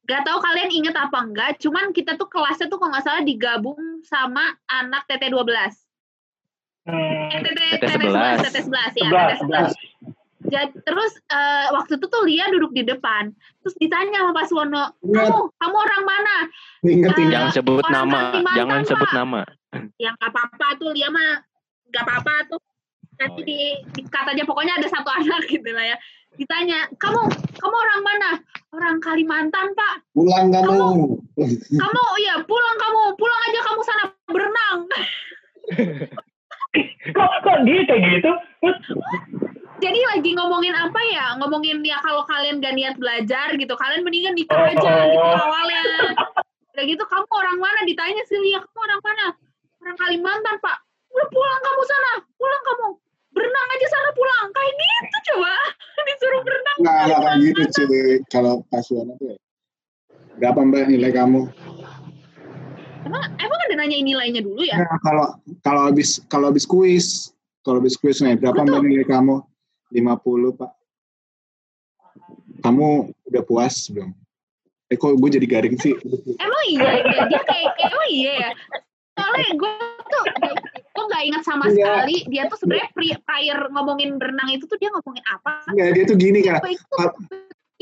[0.07, 3.75] Gak tahu kalian inget apa enggak, cuman kita tuh kelasnya tuh kalau nggak salah digabung
[4.03, 5.51] sama anak TT12.
[6.87, 8.39] Hmm, Eh, TT, TT 11.
[8.39, 9.37] TT11 ya, sebelas, TT11.
[9.37, 9.71] sebelas.
[10.47, 15.27] Jadi, terus eh, waktu itu tuh Lia duduk di depan, terus ditanya sama Paswono, Ingat,
[15.27, 16.37] kamu kamu orang mana?
[16.81, 17.33] inget, Eh, inget.
[17.35, 18.21] Jangan sebut nama,
[18.55, 19.17] jangan sebut Pak.
[19.17, 19.41] nama.
[19.99, 21.43] Yang gak apa-apa tuh Lia mah
[21.91, 22.61] gak apa-apa tuh.
[23.17, 23.59] Nanti Oh, di,
[23.97, 25.97] dikat aja pokoknya ada satu anak gitu lah ya.
[26.37, 27.21] Ditanya, kamu
[27.57, 28.31] kamu orang mana?
[28.73, 29.95] Orang Kalimantan pak.
[30.13, 31.17] Pulang kamu.
[31.73, 34.79] Kamu ya pulang kamu, pulang aja kamu sana berenang.
[37.17, 38.33] Kok kok dia kayak gitu?
[39.77, 41.37] Jadi lagi ngomongin apa ya?
[41.41, 44.69] Ngomongin ya kalau kalian gak niat belajar gitu, kalian mendingan nikah Oh.
[44.73, 45.83] aja gitu awalnya.
[46.77, 47.81] Udah gitu kamu orang mana?
[47.89, 49.27] Ditanya sih Lia, kamu orang mana?
[49.85, 50.77] Orang Kalimantan pak.
[51.13, 52.89] Udah pulang kamu sana, pulang kamu.
[53.33, 54.47] Berenang aja sana pulang.
[54.53, 55.16] Kayak gitu.
[56.77, 58.07] Nggak, nggak kayak gitu cuy.
[58.29, 59.37] Kalau pasuan itu ya.
[60.37, 61.49] Berapa mbak nilai kamu?
[63.09, 64.77] Emang emang ada nanyain nilainya dulu ya?
[64.77, 65.27] Nah, kalau
[65.65, 67.33] kalau habis kalau habis kuis,
[67.65, 68.69] kalau habis kuis nih berapa Betul.
[68.69, 69.37] mbak nilai kamu?
[69.95, 70.71] 50 pak.
[72.61, 74.11] Kamu udah puas belum?
[74.87, 75.95] Eh kok gue jadi garing sih?
[76.39, 78.51] Emang iya, dia, dia kayak, kayak emang iya ya.
[79.17, 79.73] Soalnya gue
[80.07, 80.25] tuh
[81.07, 81.75] nggak ingat sama Iya.
[81.75, 85.63] sekali dia tuh sebenarnya pri- prior ngomongin berenang itu tuh dia ngomongin apa?
[85.71, 86.61] Enggak, dia tuh gini kan.
[86.61, 86.95] Gue itu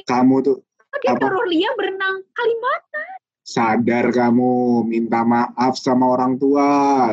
[0.04, 0.56] Kamu tuh
[1.00, 1.24] dia apa?
[1.24, 3.08] nyuruh Lia berenang Kalimantan.
[3.44, 4.52] sadar kamu
[4.84, 7.12] minta maaf sama orang tua.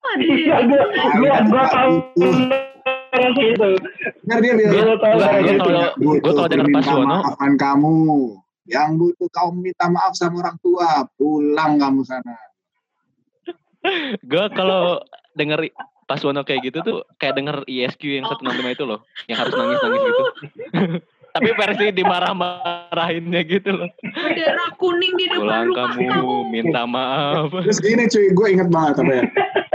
[0.00, 0.56] Aduh, Iya,
[1.46, 1.94] gua tahu
[3.10, 3.68] orang itu.
[4.26, 5.12] Ntar dia bilang, denger Pak
[6.48, 7.96] perminta Suwono, maafan kamu.
[8.70, 10.88] Yang butuh kamu minta maaf sama orang tua.
[11.18, 12.34] Pulang kamu sana.
[14.26, 15.00] Gue kalau
[15.34, 15.72] denger
[16.04, 20.02] pas Wono kayak gitu tuh kayak denger ISQ yang 165 itu loh, yang harus nangis-nangis
[20.02, 20.22] gitu.
[21.34, 23.88] Tapi versi dimarah-marahinnya gitu loh.
[24.02, 26.36] bendera kuning di depan Pulang rumah kamu, kamu.
[26.50, 27.54] minta maaf.
[27.54, 29.24] Terus gini cuy, gue inget banget apa ya.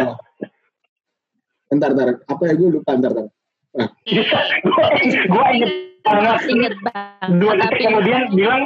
[0.04, 0.16] Oh.
[1.72, 2.22] Bentar, bentar.
[2.30, 3.32] Apa ya gue lupa, bentar, bentar.
[3.76, 4.86] Gua
[5.28, 6.40] gua inget banget.
[6.48, 7.30] Ingat bang.
[7.42, 8.62] Dua detik kemudian bilang,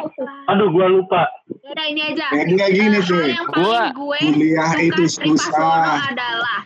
[0.46, 1.24] aduh gua lupa.
[1.66, 2.30] Udah ini aja.
[2.36, 3.00] Enggak gini
[3.50, 6.14] Gua- gue Kuliah itu susah.
[6.14, 6.60] adalah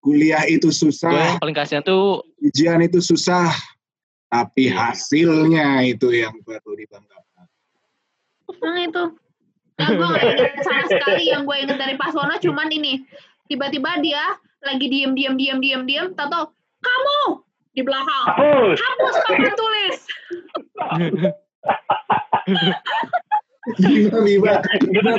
[0.00, 1.12] Kuliah itu Gue susah.
[1.12, 3.48] yang paling kasihan tuh Ujian itu susah.
[4.28, 4.90] Tapi Iya.
[4.90, 7.46] hasilnya itu yang perlu dibanggakan.
[8.58, 9.04] Nah itu.
[9.74, 13.02] Ya, gue gak ingat sama sekali yang gue inget dari Pasono cuman ini.
[13.46, 14.22] Tiba-tiba dia
[14.60, 16.06] lagi diem diem diem diem diem.
[16.14, 17.18] Tahu kamu
[17.74, 18.24] di belakang.
[18.30, 18.78] Hapus.
[18.78, 19.96] Hapus papan tulis.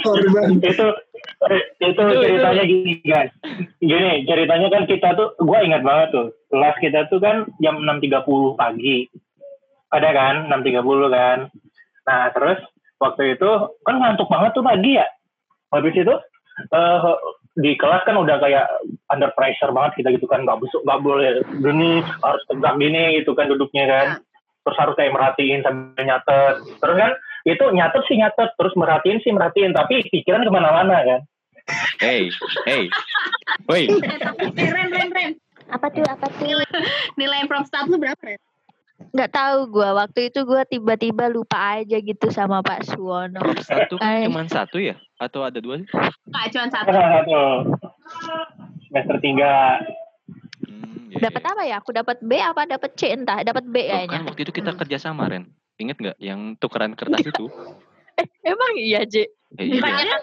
[0.05, 0.49] Korban?
[0.61, 0.87] itu
[1.81, 3.33] itu ceritanya gini guys
[3.81, 8.21] gini ceritanya kan kita tuh gue ingat banget tuh kelas kita tuh kan jam 6.30
[8.53, 9.09] pagi
[9.89, 11.39] ada kan 6.30 kan
[12.05, 12.61] nah terus
[13.01, 13.49] waktu itu
[13.81, 15.07] kan ngantuk banget tuh pagi ya
[15.73, 16.15] habis itu
[16.69, 16.99] eh,
[17.55, 18.67] di kelas kan udah kayak
[19.07, 23.31] under pressure banget kita gitu kan nggak busuk nggak boleh gini harus tegak gini gitu
[23.31, 24.07] kan duduknya kan
[24.67, 27.11] terus harus kayak merhatiin sambil nyatet terus kan
[27.47, 31.21] itu nyatet sih nyatet terus merhatiin sih merhatiin tapi pikiran ke mana-mana kan
[32.03, 32.27] hey,
[32.67, 32.85] hey.
[33.65, 35.31] Woi, Eh, eh, Ren, Ren, Ren.
[35.71, 36.61] apa tuh apa tuh?
[37.17, 38.37] Nilai from start lu berapa, Ren?
[39.11, 39.89] Nggak tahu gue.
[39.91, 43.39] Waktu itu gue tiba-tiba lupa aja gitu sama Pak Suwono.
[43.59, 44.25] satu kan Eh.
[44.25, 44.95] cuma satu ya?
[45.15, 45.87] Atau ada dua sih?
[46.25, 46.89] Nggak, cuma satu.
[46.89, 47.41] satu
[48.85, 49.81] semester tiga
[50.61, 51.51] Hmm, iya, Dapat iya.
[51.51, 51.75] apa ya?
[51.77, 53.37] Aku dapat B apa dapat C entah.
[53.39, 54.25] Dapat B Oh, kan kayaknya.
[54.25, 55.45] waktu itu kita kerja sama Ren.
[55.75, 57.45] Ingat nggak yang tukeran kertas itu?
[58.15, 59.27] Eh, emang iya J.
[59.55, 59.79] Eh, iya.
[59.79, 60.15] Katanya,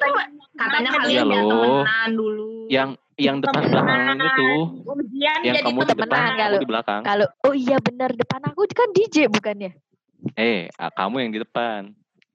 [0.52, 2.66] katanya kalian ya temenan dulu.
[2.66, 4.50] Yang yang depan belakang itu,
[4.88, 7.00] Ujian yang jadi kamu di depan, kalau- di belakang.
[7.04, 9.70] Kalau oh iya benar depan aku kan DJ bukannya?
[10.38, 11.92] Eh, kamu yang di depan.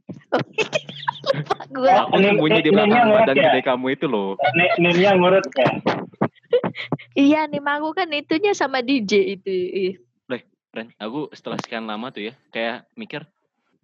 [1.35, 1.91] Lupa gue.
[1.91, 3.43] Aku sembunyi di belakang badan ngurut ya?
[3.51, 4.29] gede kamu itu loh.
[4.55, 5.71] Nih, Nimnya ngurut ya.
[7.17, 9.51] Iya nih aku kan itunya sama DJ itu.
[9.51, 9.93] Ih.
[10.77, 13.25] Ren, aku setelah sekian lama tuh ya, kayak mikir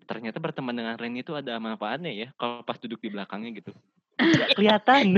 [0.06, 3.74] ternyata berteman dengan Ren itu ada manfaatnya ya kalau pas duduk di belakangnya gitu.
[4.54, 5.18] Kelihatan.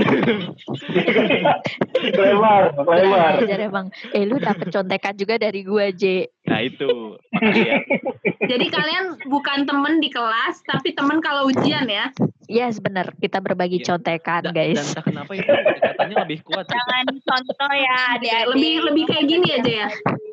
[2.16, 3.32] lebar, lebar.
[3.36, 3.86] Belajar emang.
[4.10, 6.26] Eh lu dapet contekan juga dari gua J.
[6.42, 7.18] nah itu.
[7.34, 7.82] Ya.
[8.50, 12.08] Jadi kalian bukan temen di kelas, tapi temen kalau ujian ya.
[12.46, 13.86] Yes bener kita berbagi Iya.
[13.88, 14.78] contekan Da- Dan guys.
[14.86, 16.64] entah kenapa itu katanya lebih kuat.
[16.64, 16.72] gitu.
[16.72, 18.46] Jangan contoh ya adik-adik.
[18.54, 19.88] Lebih lebih kayak gini aja ya.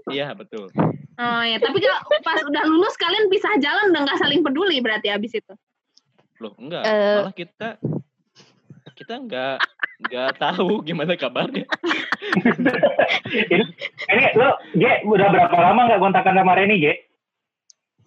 [0.08, 0.70] Iya betul.
[1.14, 5.10] Oh ya, tapi kalau pas udah lulus kalian pisah jalan udah nggak saling peduli berarti
[5.10, 5.54] abis itu.
[6.38, 7.18] Loh enggak, Eh.
[7.20, 7.70] malah kita
[8.94, 9.58] kita enggak
[10.06, 11.66] enggak tahu gimana kabarnya.
[13.52, 13.66] ini,
[14.10, 16.88] ini lo, J, udah berapa lama nggak kontakan sama Reni, J?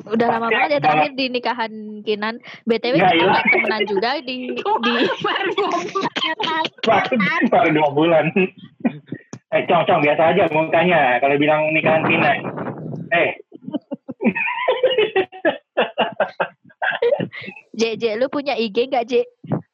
[0.07, 1.73] Udah lama banget ya terakhir di nikahan
[2.07, 2.39] Kinan.
[2.69, 3.33] BTW Nggak, kita iya.
[3.33, 4.37] nggak temenan juga di
[4.85, 4.93] di
[5.25, 5.85] Baru ngomong.
[6.87, 7.15] Baru,
[7.55, 8.27] baru dua bulan.
[9.51, 12.33] Eh, cong, cong, biasa aja mukanya kalau bilang nikahan Tina.
[13.11, 13.31] Eh,
[17.75, 19.27] J J lu punya IG nggak J?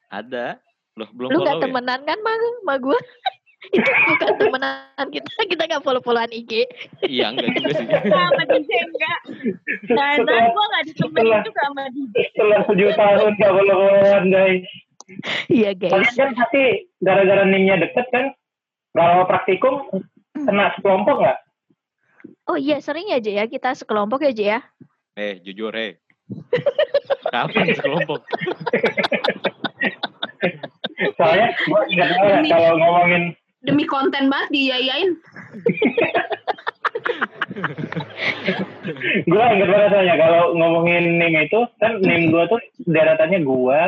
[0.08, 0.60] Ada.
[0.92, 1.64] Loh belum Lu nggak follow ya?
[1.64, 2.98] temenan kan sama sama gua?
[3.76, 6.66] itu bukan temenan kita kita nggak follow followan IG.
[7.02, 7.86] Iya enggak juga sih.
[8.04, 9.18] sama DJ enggak.
[9.86, 12.14] Dan Setelah- gue gak ditemenin setelah- juga sama DJ.
[12.28, 14.66] setelah tujuh tahun gak follow-followan, guys.
[15.46, 16.14] Iya Kalian guys.
[16.14, 16.62] kan pasti
[16.98, 18.26] gara-gara nimnya deket kan?
[18.92, 19.74] Kalau praktikum,
[20.34, 21.38] kena sekelompok nggak?
[22.44, 24.60] Oh iya sering ya J ya kita sekelompok ya J ya.
[25.14, 26.02] Eh jujur eh.
[27.24, 28.20] Kapan sekelompok?
[31.22, 33.22] Soalnya gue ingat banget kalau ngomongin
[33.62, 35.14] Demi konten banget diyayain.
[39.30, 43.80] gue ingat banget soalnya kalau ngomongin nim itu kan nim gue tuh deretannya gue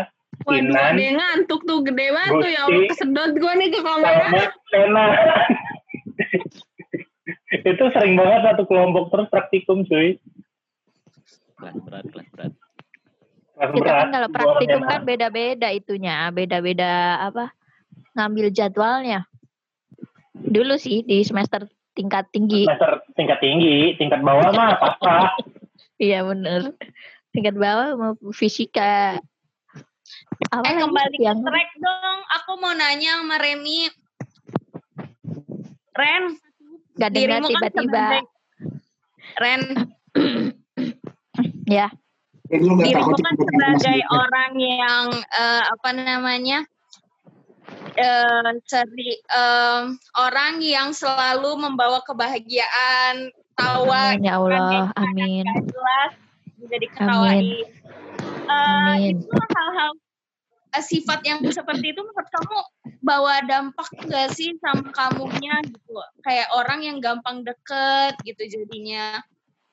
[0.44, 2.90] Waduh, Kinan ada ngantuk tuh gede banget tuh ya Allah Gusti.
[2.90, 3.78] kesedot gue nih ke.
[4.74, 5.06] Sena
[7.70, 10.18] itu sering banget satu kelompok terus praktikum cuy
[11.54, 12.52] Kelas berat, kelas berat.
[13.54, 13.96] Kita berat.
[14.02, 17.54] kan kalau praktikum kan beda-beda itunya, beda-beda apa?
[18.18, 19.30] Ngambil jadwalnya.
[20.34, 22.66] Dulu sih di semester tingkat tinggi.
[22.66, 25.38] semester tingkat tinggi tingkat bawah mah apa
[26.02, 26.74] Iya bener.
[27.30, 29.22] Tingkat bawah mau fisika.
[30.50, 32.18] Apa Eh kembali ke yang track dong.
[32.42, 33.86] Aku mau nanya sama Reni.
[35.94, 36.34] Ren,
[36.98, 38.06] gak dengar dirimu kan tiba-tiba.
[39.38, 39.62] Ren,
[41.64, 41.88] Ya,
[42.52, 46.68] Lu gak takut kan sebagai orang yang eh, apa namanya
[47.94, 55.46] eh seri, em, orang yang selalu membawa kebahagiaan, tawa, amin ya Allah, amin.
[55.46, 56.12] jelas
[56.58, 57.64] bisa diketawain.
[58.44, 59.24] Eh, Amin.
[59.24, 59.92] itu hal-hal
[60.76, 62.58] eh, sifat yang seperti itu menurut kamu
[63.00, 69.20] bawa dampak gak sih sama kamunya gitu kayak orang yang gampang deket gitu jadinya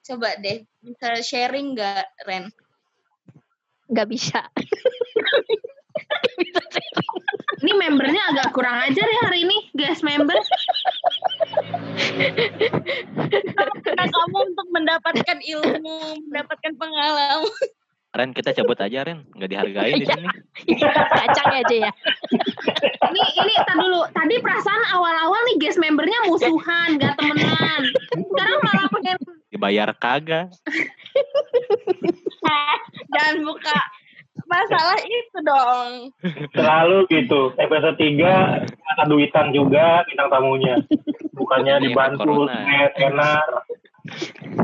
[0.02, 2.50] coba deh bisa sharing gak Ren
[3.92, 4.48] Gak bisa.
[7.62, 10.34] Ini membernya agak kurang ajar ya hari ini, guys member.
[13.84, 17.44] karena kamu untuk mendapatkan ilmu mendapatkan pengalaman
[18.12, 20.28] Ren kita cabut aja Ren, nggak dihargain di sini.
[21.16, 21.92] Kacang aja ya.
[23.08, 24.04] Ini ini tar dulu.
[24.12, 27.82] Tadi perasaan awal-awal nih guys membernya musuhan, gak temenan.
[28.12, 29.18] Sekarang malah pengen
[29.62, 30.50] Dibayar kagak.
[33.14, 33.78] dan buka.
[34.50, 36.10] Masalah itu dong.
[36.58, 37.54] Selalu gitu.
[37.62, 40.82] Episode 3 kata duitan juga bintang tamunya.
[41.38, 43.70] Bukannya Iya, dibantu net enar.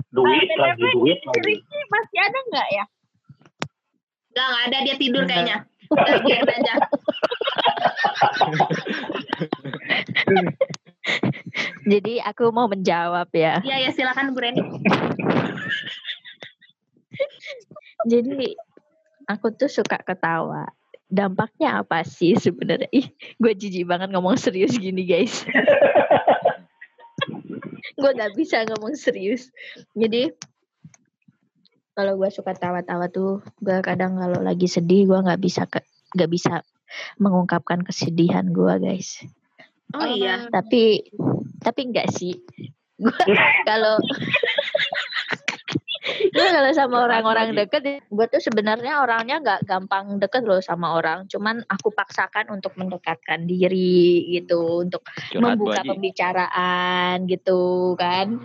[0.09, 1.61] Duit Ah, lagi duit lagi.
[1.93, 2.83] Masih ada nggak ya?
[4.33, 4.77] Gak, gak ada.
[4.81, 5.57] Dia tidur kayaknya.
[5.93, 6.73] Udah aja.
[11.91, 13.61] Jadi aku mau menjawab ya.
[13.63, 14.61] Iya ya silakan Bu Reni.
[18.11, 18.55] Jadi
[19.27, 20.67] aku tuh suka ketawa.
[21.07, 22.91] Dampaknya apa sih sebenarnya?
[22.91, 23.07] Ih,
[23.39, 25.47] gue jijik banget ngomong serius gini guys.
[28.01, 29.47] gue gak bisa ngomong serius.
[29.95, 30.35] Jadi
[31.97, 35.81] kalau gue suka tawa-tawa tuh, gue kadang kalau lagi sedih gue nggak bisa ke,
[36.13, 36.61] nggak bisa
[37.17, 39.25] mengungkapkan kesedihan gue guys.
[39.95, 40.49] Oh iya.
[40.51, 41.07] Tapi
[41.63, 42.35] tapi enggak sih.
[42.97, 43.13] Gue
[43.63, 44.01] kalau
[46.07, 51.27] Gue kalau sama orang-orang deket, gue tuh sebenarnya orangnya nggak gampang deket loh sama orang.
[51.27, 58.39] Cuman aku paksakan untuk mendekatkan diri gitu, untuk Curhat Bu membuka pembicaraan gitu kan.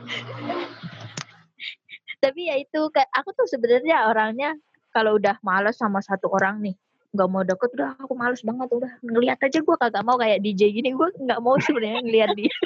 [2.18, 4.59] Tapi ya itu, aku tuh sebenarnya orangnya
[4.90, 6.76] kalau udah males sama satu orang nih,
[7.12, 10.72] nggak mau deket udah aku males banget udah ngeliat aja gue kagak mau kayak DJ
[10.72, 12.53] gini gue nggak mau sebenarnya ngeliat dia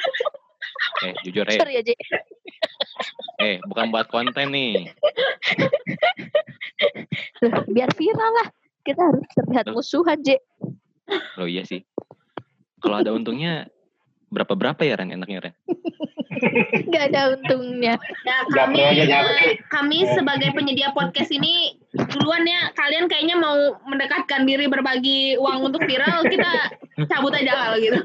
[0.98, 1.56] Eh, jujur eh.
[1.56, 1.92] sorry aja
[3.38, 4.88] Eh, bukan buat konten nih.
[7.68, 8.48] biar viral lah
[8.80, 9.80] kita harus terlihat Loh.
[9.80, 10.40] musuhan J
[11.36, 11.84] Loh iya sih.
[12.78, 13.68] Kalau ada untungnya
[14.30, 15.54] berapa-berapa ya Ren enaknya Ren?
[16.92, 17.96] nggak ada untungnya
[18.28, 23.56] Ya, Japri kami kami sebagai penyedia podcast ini duluan ya kalian kayaknya mau
[23.88, 26.76] mendekatkan diri berbagi uang untuk viral kita
[27.08, 27.96] cabut aja kalau gitu.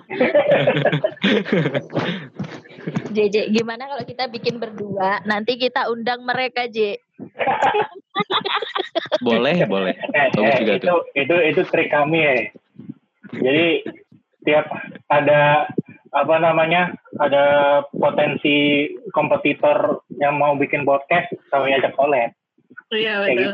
[3.12, 6.95] JJ gimana kalau kita bikin berdua nanti kita undang mereka J
[9.21, 9.93] Boleh, boleh.
[9.93, 12.49] Eh, eh, juga itu, itu itu trik kami ya.
[13.38, 13.86] Jadi
[14.41, 14.65] tiap
[15.07, 15.69] ada
[16.12, 17.45] apa namanya ada
[17.88, 22.36] potensi kompetitor yang mau bikin podcast kami ajak collab.
[22.91, 23.52] Iya betul.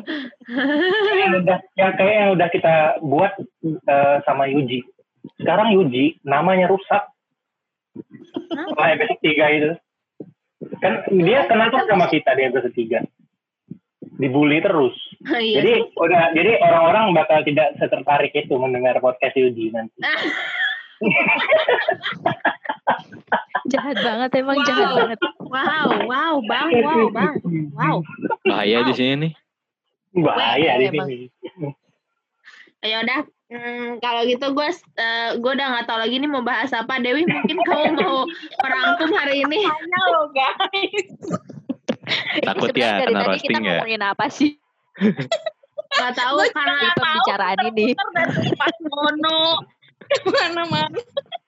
[0.50, 2.74] Kayak yang udah yang kayak yang udah kita
[3.06, 3.34] buat
[3.65, 4.82] eh, sama Yuji.
[5.38, 7.06] Sekarang Yuji namanya rusak.
[8.50, 9.72] Setelah episode 3 itu.
[10.82, 13.06] Kan dia kenapa sama kita di episode 3?
[14.17, 14.98] Dibully terus.
[15.30, 15.62] Iya.
[15.62, 20.02] Jadi udah jadi orang-orang bakal tidak setertarik itu mendengar podcast Yuji nanti.
[23.71, 24.67] jahat banget emang Wow.
[24.67, 27.33] jahat banget Wow, wow, bang, wow, bang,
[27.71, 28.03] wow.
[28.43, 29.31] Bahaya di sini nih.
[30.17, 31.07] Bahaya di Emang.
[31.07, 31.27] sini.
[32.83, 33.21] Ayo udah.
[33.47, 34.69] Hmm, kalau gitu gue
[35.39, 38.27] gue udah nggak tahu lagi nih mau bahas apa Dewi mungkin kamu mau
[38.60, 41.07] merangkum hari ini Tanya lo guys.
[42.43, 43.63] Takut ya dari kena tadi kita roasting ya.
[43.79, 44.51] ngomongin apa sih
[45.88, 47.86] nggak tahu karena di pembicaraan ini
[48.60, 49.63] pas mono.
[50.24, 51.00] Ke mana-mana.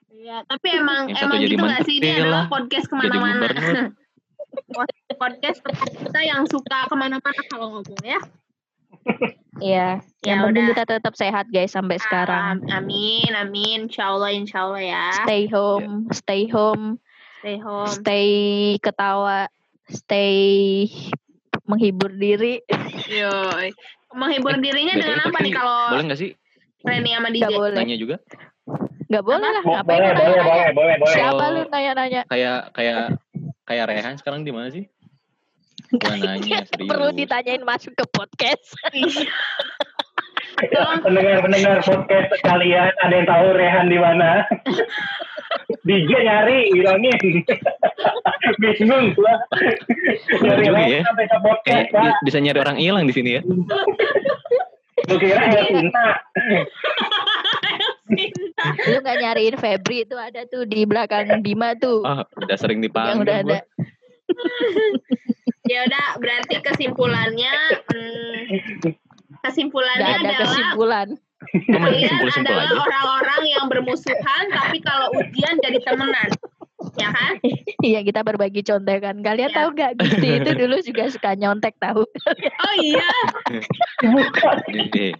[0.10, 3.46] Iya, tapi emang Yang emang gitu nggak sih ini adalah lah, podcast ke mana-mana.
[5.22, 5.60] podcast
[5.96, 8.20] kita yang suka ke mana-mana kalau ngomong ya.
[9.60, 10.76] Iya, Ya yang penting udah.
[10.76, 12.64] kita tetap sehat guys sampai sekarang.
[12.64, 13.88] Am- Amin, amin.
[13.88, 15.06] Insya Allah, insya Allah ya.
[15.24, 17.00] Stay home, stay home,
[17.40, 17.88] Stay home.
[17.90, 18.28] stay
[18.80, 19.48] ketawa,
[19.86, 20.88] stay
[21.64, 22.60] menghibur diri.
[23.06, 23.72] Yoi.
[24.10, 26.32] Menghibur Eh, dirinya dengan apa nih kalau Boleh nggak sih
[26.86, 27.44] Reni sama DJ?
[27.44, 28.16] Gak boleh, nanya juga?
[29.10, 29.64] gak boleh lah.
[29.66, 31.16] Bo- Ngapain boleh, boleh, boleh, boleh, boleh.
[31.18, 32.22] Siapa lu nanya-nanya?
[32.30, 33.00] Kayak kayak
[33.66, 34.86] kayak Rehan sekarang di mana sih?
[35.98, 36.90] Gua nanya serius.
[36.90, 38.64] Perlu ditanyain masuk ke podcast.
[41.08, 44.44] Pendengar-pendengar podcast kalian ada yang tahu Rehan di mana?
[45.88, 47.18] DJ nyari, bilangin.
[48.62, 49.34] Bingung gua.
[50.44, 51.02] Nyari ya.
[51.02, 51.90] sampai ke podcast,
[52.22, 53.42] bisa nyari orang hilang di sini ya.
[55.08, 56.08] Lu kira ya cinta.
[58.90, 62.04] lu gak nyariin Febri itu ada tuh di belakang Bima tuh.
[62.04, 63.52] Oh, udah sering yang dipanggil udah gua.
[63.54, 63.60] ada.
[65.72, 67.56] ya udah, berarti kesimpulannya,
[67.94, 68.40] hmm,
[69.46, 71.08] kesimpulannya Gak ada adalah kesimpulan.
[71.50, 76.30] Kalian adalah orang-orang yang bermusuhan, tapi kalau ujian jadi temenan,
[76.96, 77.34] ya kan?
[77.82, 79.20] Iya kita berbagi contekan.
[79.20, 79.56] Kalian Ya.
[79.56, 82.04] tahu gak Gusti itu dulu juga suka nyontek tahu.
[82.04, 83.08] Oh iya,
[84.68, 85.16] Jadi,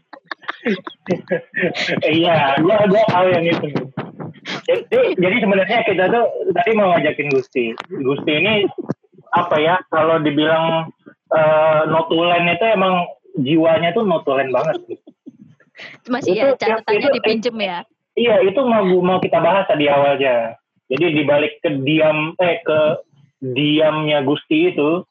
[2.12, 3.68] Iya, gua gua tahu yang itu.
[4.66, 7.66] Jadi, jadi sebenarnya kita tuh tadi mau ngajakin Gusti.
[7.90, 8.68] Gusti ini
[9.32, 9.80] apa ya?
[9.88, 10.90] Kalau dibilang
[11.30, 13.06] eh, notulen itu emang
[13.38, 14.82] jiwanya tuh notulen banget.
[16.08, 17.80] Masih Itu- ya itu- catatannya itu- dipinjem ya.
[18.18, 20.60] Iya, itu mau mau kita bahas tadi awalnya.
[20.90, 22.80] Jadi dibalik ke diam eh ke
[23.40, 25.06] diamnya Gusti itu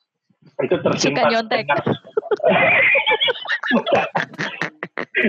[0.59, 1.31] itu tersimpan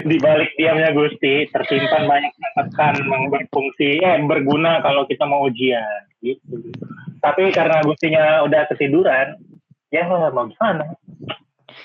[0.10, 6.06] di balik diamnya Gusti tersimpan banyak catatan yang berfungsi eh berguna kalau kita mau ujian
[6.22, 6.62] gitu.
[7.20, 9.36] Tapi karena Gustinya udah ketiduran,
[9.92, 10.86] ya mau gimana?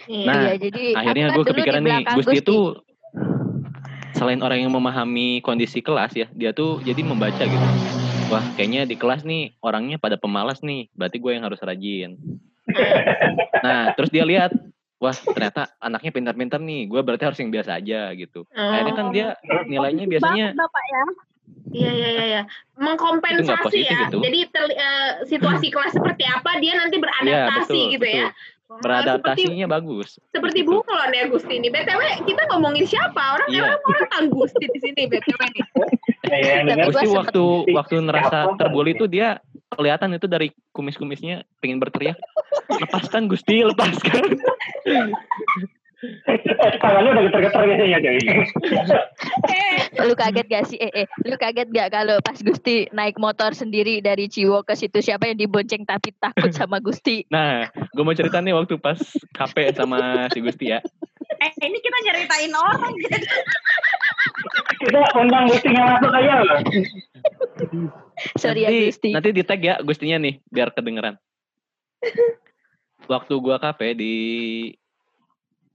[0.06, 0.26] Iya.
[0.26, 2.58] Nah, iya jadi akhirnya kan gue di kepikiran nih, belakang Gusti itu
[4.14, 8.03] selain orang yang memahami kondisi kelas ya, dia tuh jadi membaca gitu.
[8.34, 12.18] Wah, kayaknya di kelas nih orangnya pada pemalas nih, berarti gue yang harus rajin.
[13.62, 14.50] Nah, terus dia lihat,
[14.98, 18.42] wah ternyata anaknya pintar-pintar nih, gue berarti harus yang biasa aja gitu.
[18.50, 19.26] Akhirnya kan dia
[19.70, 21.04] nilainya biasanya Bapak ya.
[21.70, 22.42] Iya iya iya iya.
[22.74, 24.10] Nggak Mengkompensasi ya.
[24.10, 24.18] itu.
[24.18, 28.28] Jadi eh, situasi kelas seperti apa dia nanti beradaptasi betul, gitu ya.
[28.64, 30.16] Wah, Seperti, beradaptasinya bagus.
[30.32, 30.72] seperti Gitu.
[30.72, 31.68] bunglon ya Gusti ini.
[31.68, 33.36] BTW kita ngomongin siapa?
[33.36, 33.60] Orang Iya.
[33.60, 35.64] orang orang tahu Gusti di sini BTW nih.
[36.24, 37.42] Eh, Gusti waktu
[37.76, 42.16] waktu ngerasa terbully itu dia kelihatan itu dari kumis-kumisnya pengen berteriak
[42.80, 44.32] lepaskan Gusti lepaskan
[46.82, 48.18] Tangannya udah geter-geter biasanya coy.
[50.04, 50.78] Lu kaget gak sih?
[50.80, 55.00] Eh, eh, lu kaget gak kalau pas Gusti naik motor sendiri dari Ciwo ke situ
[55.00, 57.24] siapa yang dibonceng tapi takut sama Gusti?
[57.30, 58.98] Nah, gue mau cerita nih waktu pas
[59.32, 60.82] KP sama si Gusti ya.
[61.40, 63.18] Eh, ini kita nyeritain orang gitu.
[64.84, 66.58] Kita undang Gustinya masuk aja loh.
[68.38, 69.10] Sorry ya nanti, Gusti.
[69.10, 71.16] nanti di tag ya Gustinya nih, biar kedengeran.
[73.08, 74.14] Waktu gua KP di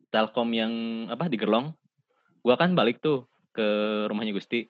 [0.09, 0.73] Telkom yang
[1.09, 1.73] apa di Gerlong,
[2.41, 3.65] gua kan balik tuh ke
[4.09, 4.65] rumahnya Gusti.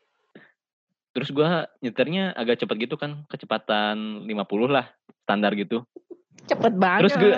[1.16, 4.88] Terus gua nyetirnya agak cepet gitu kan, kecepatan 50 lah,
[5.26, 5.84] standar gitu.
[6.48, 7.02] Cepet banget.
[7.06, 7.34] Terus gue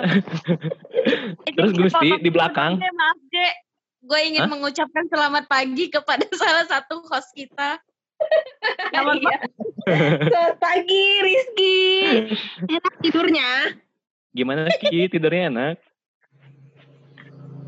[1.56, 2.78] Terus Gusti di belakang.
[2.78, 3.54] Maaf, Dek.
[4.02, 4.50] Gue ingin Hah?
[4.50, 7.78] mengucapkan selamat pagi kepada salah satu host kita.
[8.90, 9.38] Selamat Iya.
[10.62, 11.80] Pagi Rizky.
[12.70, 13.74] Enak tidurnya?
[14.30, 15.76] Gimana Ki tidurnya enak?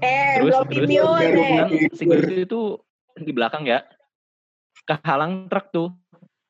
[0.03, 2.05] Eh, Terus belum terus kan si
[2.43, 2.61] itu
[3.19, 3.87] di belakang ya.
[4.89, 5.89] Kehalang truk tuh.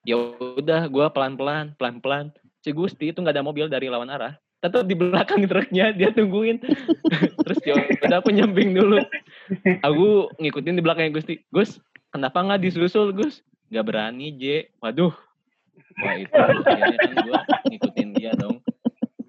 [0.05, 2.33] Ya udah gua pelan-pelan, pelan-pelan.
[2.65, 4.37] Si Gusti itu nggak ada mobil dari lawan arah.
[4.65, 6.61] Tetap di belakang truknya dia tungguin.
[7.45, 9.01] Terus ya udah aku nyamping dulu.
[9.85, 11.41] Aku ngikutin di belakangnya Gusti.
[11.53, 11.81] Gus,
[12.13, 13.45] kenapa nggak disusul Gus?
[13.69, 14.73] Gak berani J.
[14.81, 15.13] Waduh.
[16.01, 18.61] Wah itu akhirnya kan gua ngikutin dia dong.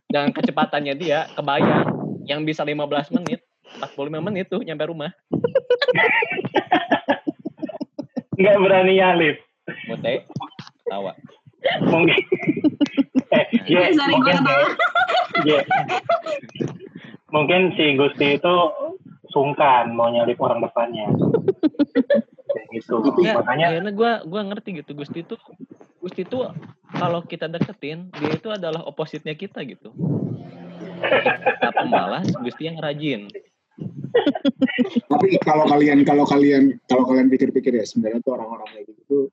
[0.08, 1.92] Dan kecepatannya dia kebayang
[2.26, 3.44] yang bisa 15 menit
[3.80, 5.12] 45 menit tuh nyampe rumah.
[8.36, 9.38] Nggak berani nyalip.
[9.90, 10.28] Mote,
[10.86, 11.12] tawa.
[11.90, 12.20] Mungkin.
[13.34, 13.46] eh,
[13.98, 14.68] sorry, mungkin, gua ketawa.
[15.44, 15.50] J.
[17.34, 18.56] Mungkin si Gusti itu
[19.34, 21.10] sungkan mau nyalip orang depannya.
[22.56, 23.02] Kayak gitu.
[23.02, 25.36] Nggak, Makanya akhirnya gue gua ngerti gitu Gusti itu
[26.00, 26.46] Gusti itu
[26.96, 29.92] kalau kita deketin dia itu adalah opositnya kita gitu.
[31.02, 33.28] Kita pemalas, Gusti yang rajin.
[35.10, 39.24] Tapi kalau kalian kalau kalian kalau kalian pikir-pikir ya sebenarnya tuh orang-orang kayak gitu tuh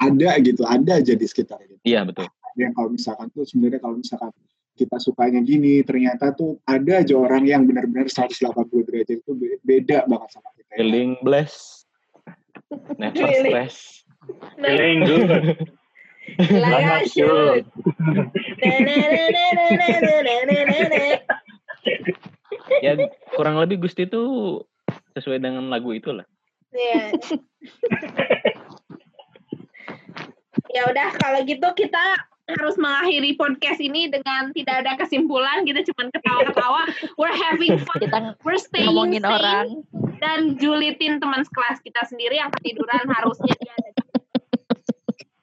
[0.00, 1.76] ada gitu, ada aja di sekitar gitu.
[1.84, 2.24] Iya betul.
[2.26, 4.32] Ada yang kalau misalkan tuh sebenarnya kalau misalkan
[4.80, 8.32] kita sukanya gini, ternyata tuh ada aja orang yang benar-benar 180
[8.88, 10.72] derajat itu be- beda banget sama kita.
[10.72, 10.76] ya.
[10.80, 11.84] Feeling blessed,
[12.96, 13.76] never stress.
[14.56, 15.68] feeling good.
[16.40, 17.64] Like I Banget, should
[22.78, 22.94] ya
[23.34, 24.22] kurang lebih Gusti itu
[25.18, 26.24] sesuai dengan lagu itulah.
[26.70, 27.10] Iya.
[30.70, 32.04] ya udah kalau gitu kita
[32.50, 36.82] harus mengakhiri podcast ini dengan tidak ada kesimpulan kita cuman ketawa-ketawa
[37.14, 39.66] we're having fun kita we're staying ngomongin staying, orang
[40.18, 43.90] dan julitin teman sekelas kita sendiri yang ketiduran harusnya dia ada.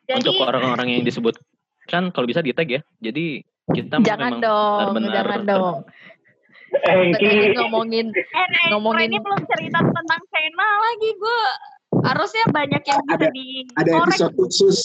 [0.08, 1.40] jadi untuk orang-orang yang disebut
[1.88, 5.76] kan kalau bisa di tag ya jadi kita jangan dong benar -benar jangan dong
[6.68, 11.10] Eh, Tadi Ki, ngomongin Eh, eh, Ngomongin- ini belum cerita tentang Sena lagi.
[11.16, 11.40] Gue
[12.04, 14.04] harusnya banyak yang bisa Ada- di Ada korek.
[14.06, 14.78] episode khusus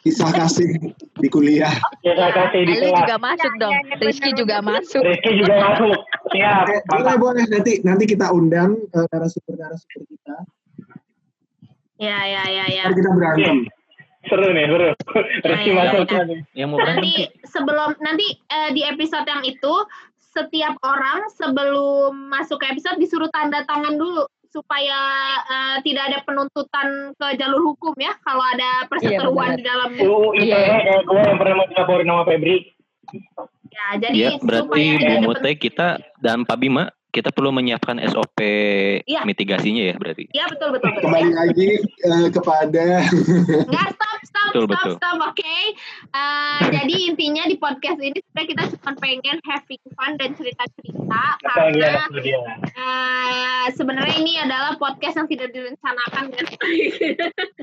[0.00, 1.72] kisah kasih di kuliah.
[2.00, 2.92] kita kasih di kelas.
[2.98, 3.72] juga masuk Ya, dong.
[3.72, 5.02] ya, ya, Rizky juga masuk.
[5.02, 5.96] Rizky juga masuk.
[6.28, 6.64] Siap.
[6.68, 10.36] Eh, boleh boleh nanti nanti kita undang eh, narasumber narasumber kita.
[11.96, 13.58] ya ya ya ya Ntar kita berantem.
[14.24, 14.88] Seru nih, seru.
[15.40, 16.20] Rizky ya, masuk ya.
[16.24, 16.38] nih.
[16.52, 17.12] yang mau berantem nanti
[17.46, 19.74] sebelum nanti eh, di episode yang itu
[20.34, 24.98] setiap orang sebelum masuk ke episode disuruh tanda tangan dulu supaya
[25.46, 29.58] eh, tidak ada penuntutan ke jalur hukum ya kalau ada perseteruan benar.
[29.58, 30.58] di dalam Uh, itu Iya.
[30.78, 32.56] eh, gue yang pernah mau laporin sama Febri.
[33.68, 38.42] ya jadi Ya, berarti supaya ada Mute kita dan Pak Bima kita perlu menyiapkan SOP
[39.06, 39.22] Iya.
[39.22, 40.26] mitigasinya ya berarti.
[40.34, 41.06] Ya betul betul betul.
[41.06, 42.86] Kembali lagi eh, kepada
[43.70, 44.94] Nggak stop stop Betul, stop betul.
[44.98, 45.56] stop oke.
[46.10, 51.22] Eh, jadi intinya di podcast ini sebenarnya kita cuma pengen having fun dan cerita cerita
[51.40, 52.38] karena dia.
[52.74, 56.44] eh, sebenarnya ini adalah podcast yang tidak direncanakan kan.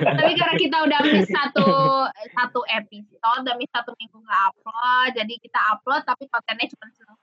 [0.00, 1.68] Tapi karena kita udah miss satu
[2.36, 7.14] satu episode, udah miss satu minggu nggak upload, jadi kita upload tapi kontennya cuma seru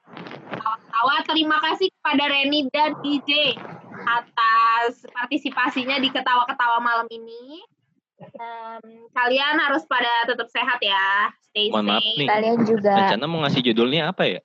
[0.57, 1.15] tawa-tawa.
[1.27, 3.55] Terima kasih kepada Reni dan DJ
[4.05, 7.61] atas partisipasinya di ketawa-ketawa malam ini.
[8.17, 11.29] Em, kalian harus pada tetap sehat ya.
[11.53, 12.17] Stay Mohon maaf safe.
[12.17, 12.27] nih.
[12.27, 14.41] Kalian juga Rencana mau ngasih judulnya apa ya?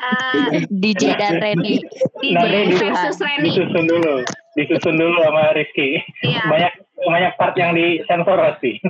[0.00, 1.80] Eh, DJ dan Reni.
[2.20, 3.52] DJ versus Reni.
[3.52, 4.24] Disusun dulu.
[4.58, 6.02] Disusun dulu sama Rizky.
[6.26, 6.42] Iya.
[6.50, 6.72] Banyak
[7.06, 8.82] banyak part yang disensor pasti.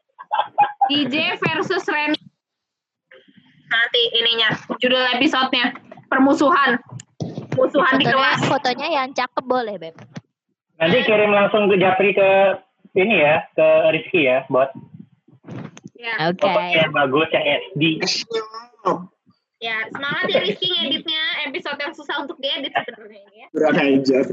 [0.90, 2.18] DJ versus Reni.
[3.70, 4.50] Nanti ininya,
[4.82, 5.78] judul episodenya
[6.10, 6.82] permusuhan.
[7.54, 8.42] Musuhan di kelas.
[8.50, 9.94] fotonya yang cakep boleh, Beb.
[10.82, 12.58] Nanti kirim langsung ke Japri ke
[12.98, 14.74] ini ya, ke Rizky ya, buat
[16.00, 16.32] Ya.
[16.32, 16.40] Oke.
[16.48, 17.82] fotonya yang bagus, yang SD.
[19.60, 21.24] Ya, semangat ya Rizky ngeditnya.
[21.44, 23.48] Episode yang susah untuk diedit sebenarnya ini ya.
[23.52, 24.26] Kurang ajar.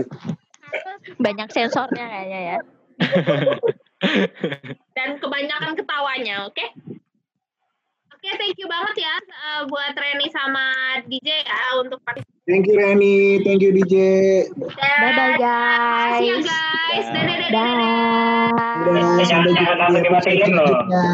[1.18, 2.57] Banyak sensornya kayaknya ya.
[4.97, 6.65] Dan kebanyakan ketawanya, oke?
[8.18, 10.74] Oke, thank you banget ya uh, buat Reni sama
[11.05, 12.49] DJ ya untuk partisipasi.
[12.49, 13.93] Thank you Reni, thank you DJ.
[14.57, 16.18] Bye bye guys.
[16.18, 17.05] Makasih ya guys.
[17.07, 17.24] Dah.
[17.24, 17.61] Dadah, dadah,
[18.89, 19.26] dadah.
[19.30, 19.53] Sampai
[20.01, 20.65] jumpa di loh.
[20.65, 21.05] selanjutnya.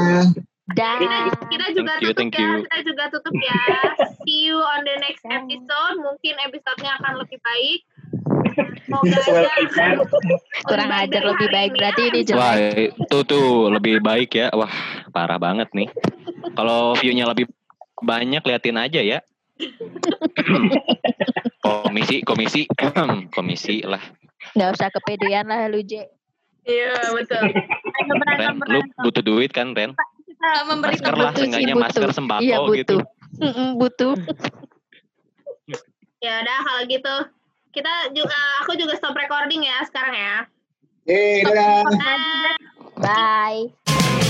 [0.73, 0.95] Dah.
[0.95, 1.17] Kita,
[1.51, 2.63] kita juga Thank you, tutup thank ya, you.
[2.63, 3.61] kita juga tutup ya.
[4.23, 5.95] See you on the next episode.
[5.99, 7.83] Mungkin episodenya akan lebih baik.
[7.83, 8.42] Semoga Sesuai aja kita.
[10.67, 12.93] Kurang ajar lebih baik berarti ini Wah, jelek.
[12.97, 14.47] itu tuh lebih baik ya.
[14.53, 14.71] Wah,
[15.09, 15.89] parah banget nih.
[16.53, 17.49] Kalau view-nya lebih
[17.99, 19.19] banyak, liatin aja ya.
[21.63, 22.61] komisi, komisi,
[23.35, 24.01] komisi lah.
[24.53, 26.03] Nggak usah kepedean lah lu J.
[26.63, 27.43] Iya, betul.
[28.39, 29.95] Ren, lu butuh duit kan, Ren?
[30.23, 32.97] Kita memberi Masker lah, seenggaknya masker sembako Iya gitu.
[32.99, 33.01] butuh.
[33.43, 34.13] Mm-mm, butuh.
[36.23, 37.15] Ya udah kalau gitu.
[37.73, 40.37] Kita juga aku juga stop recording ya sekarang ya.
[41.09, 41.81] Yeay, dadah.
[41.89, 42.55] Bye.
[43.01, 44.22] Bye.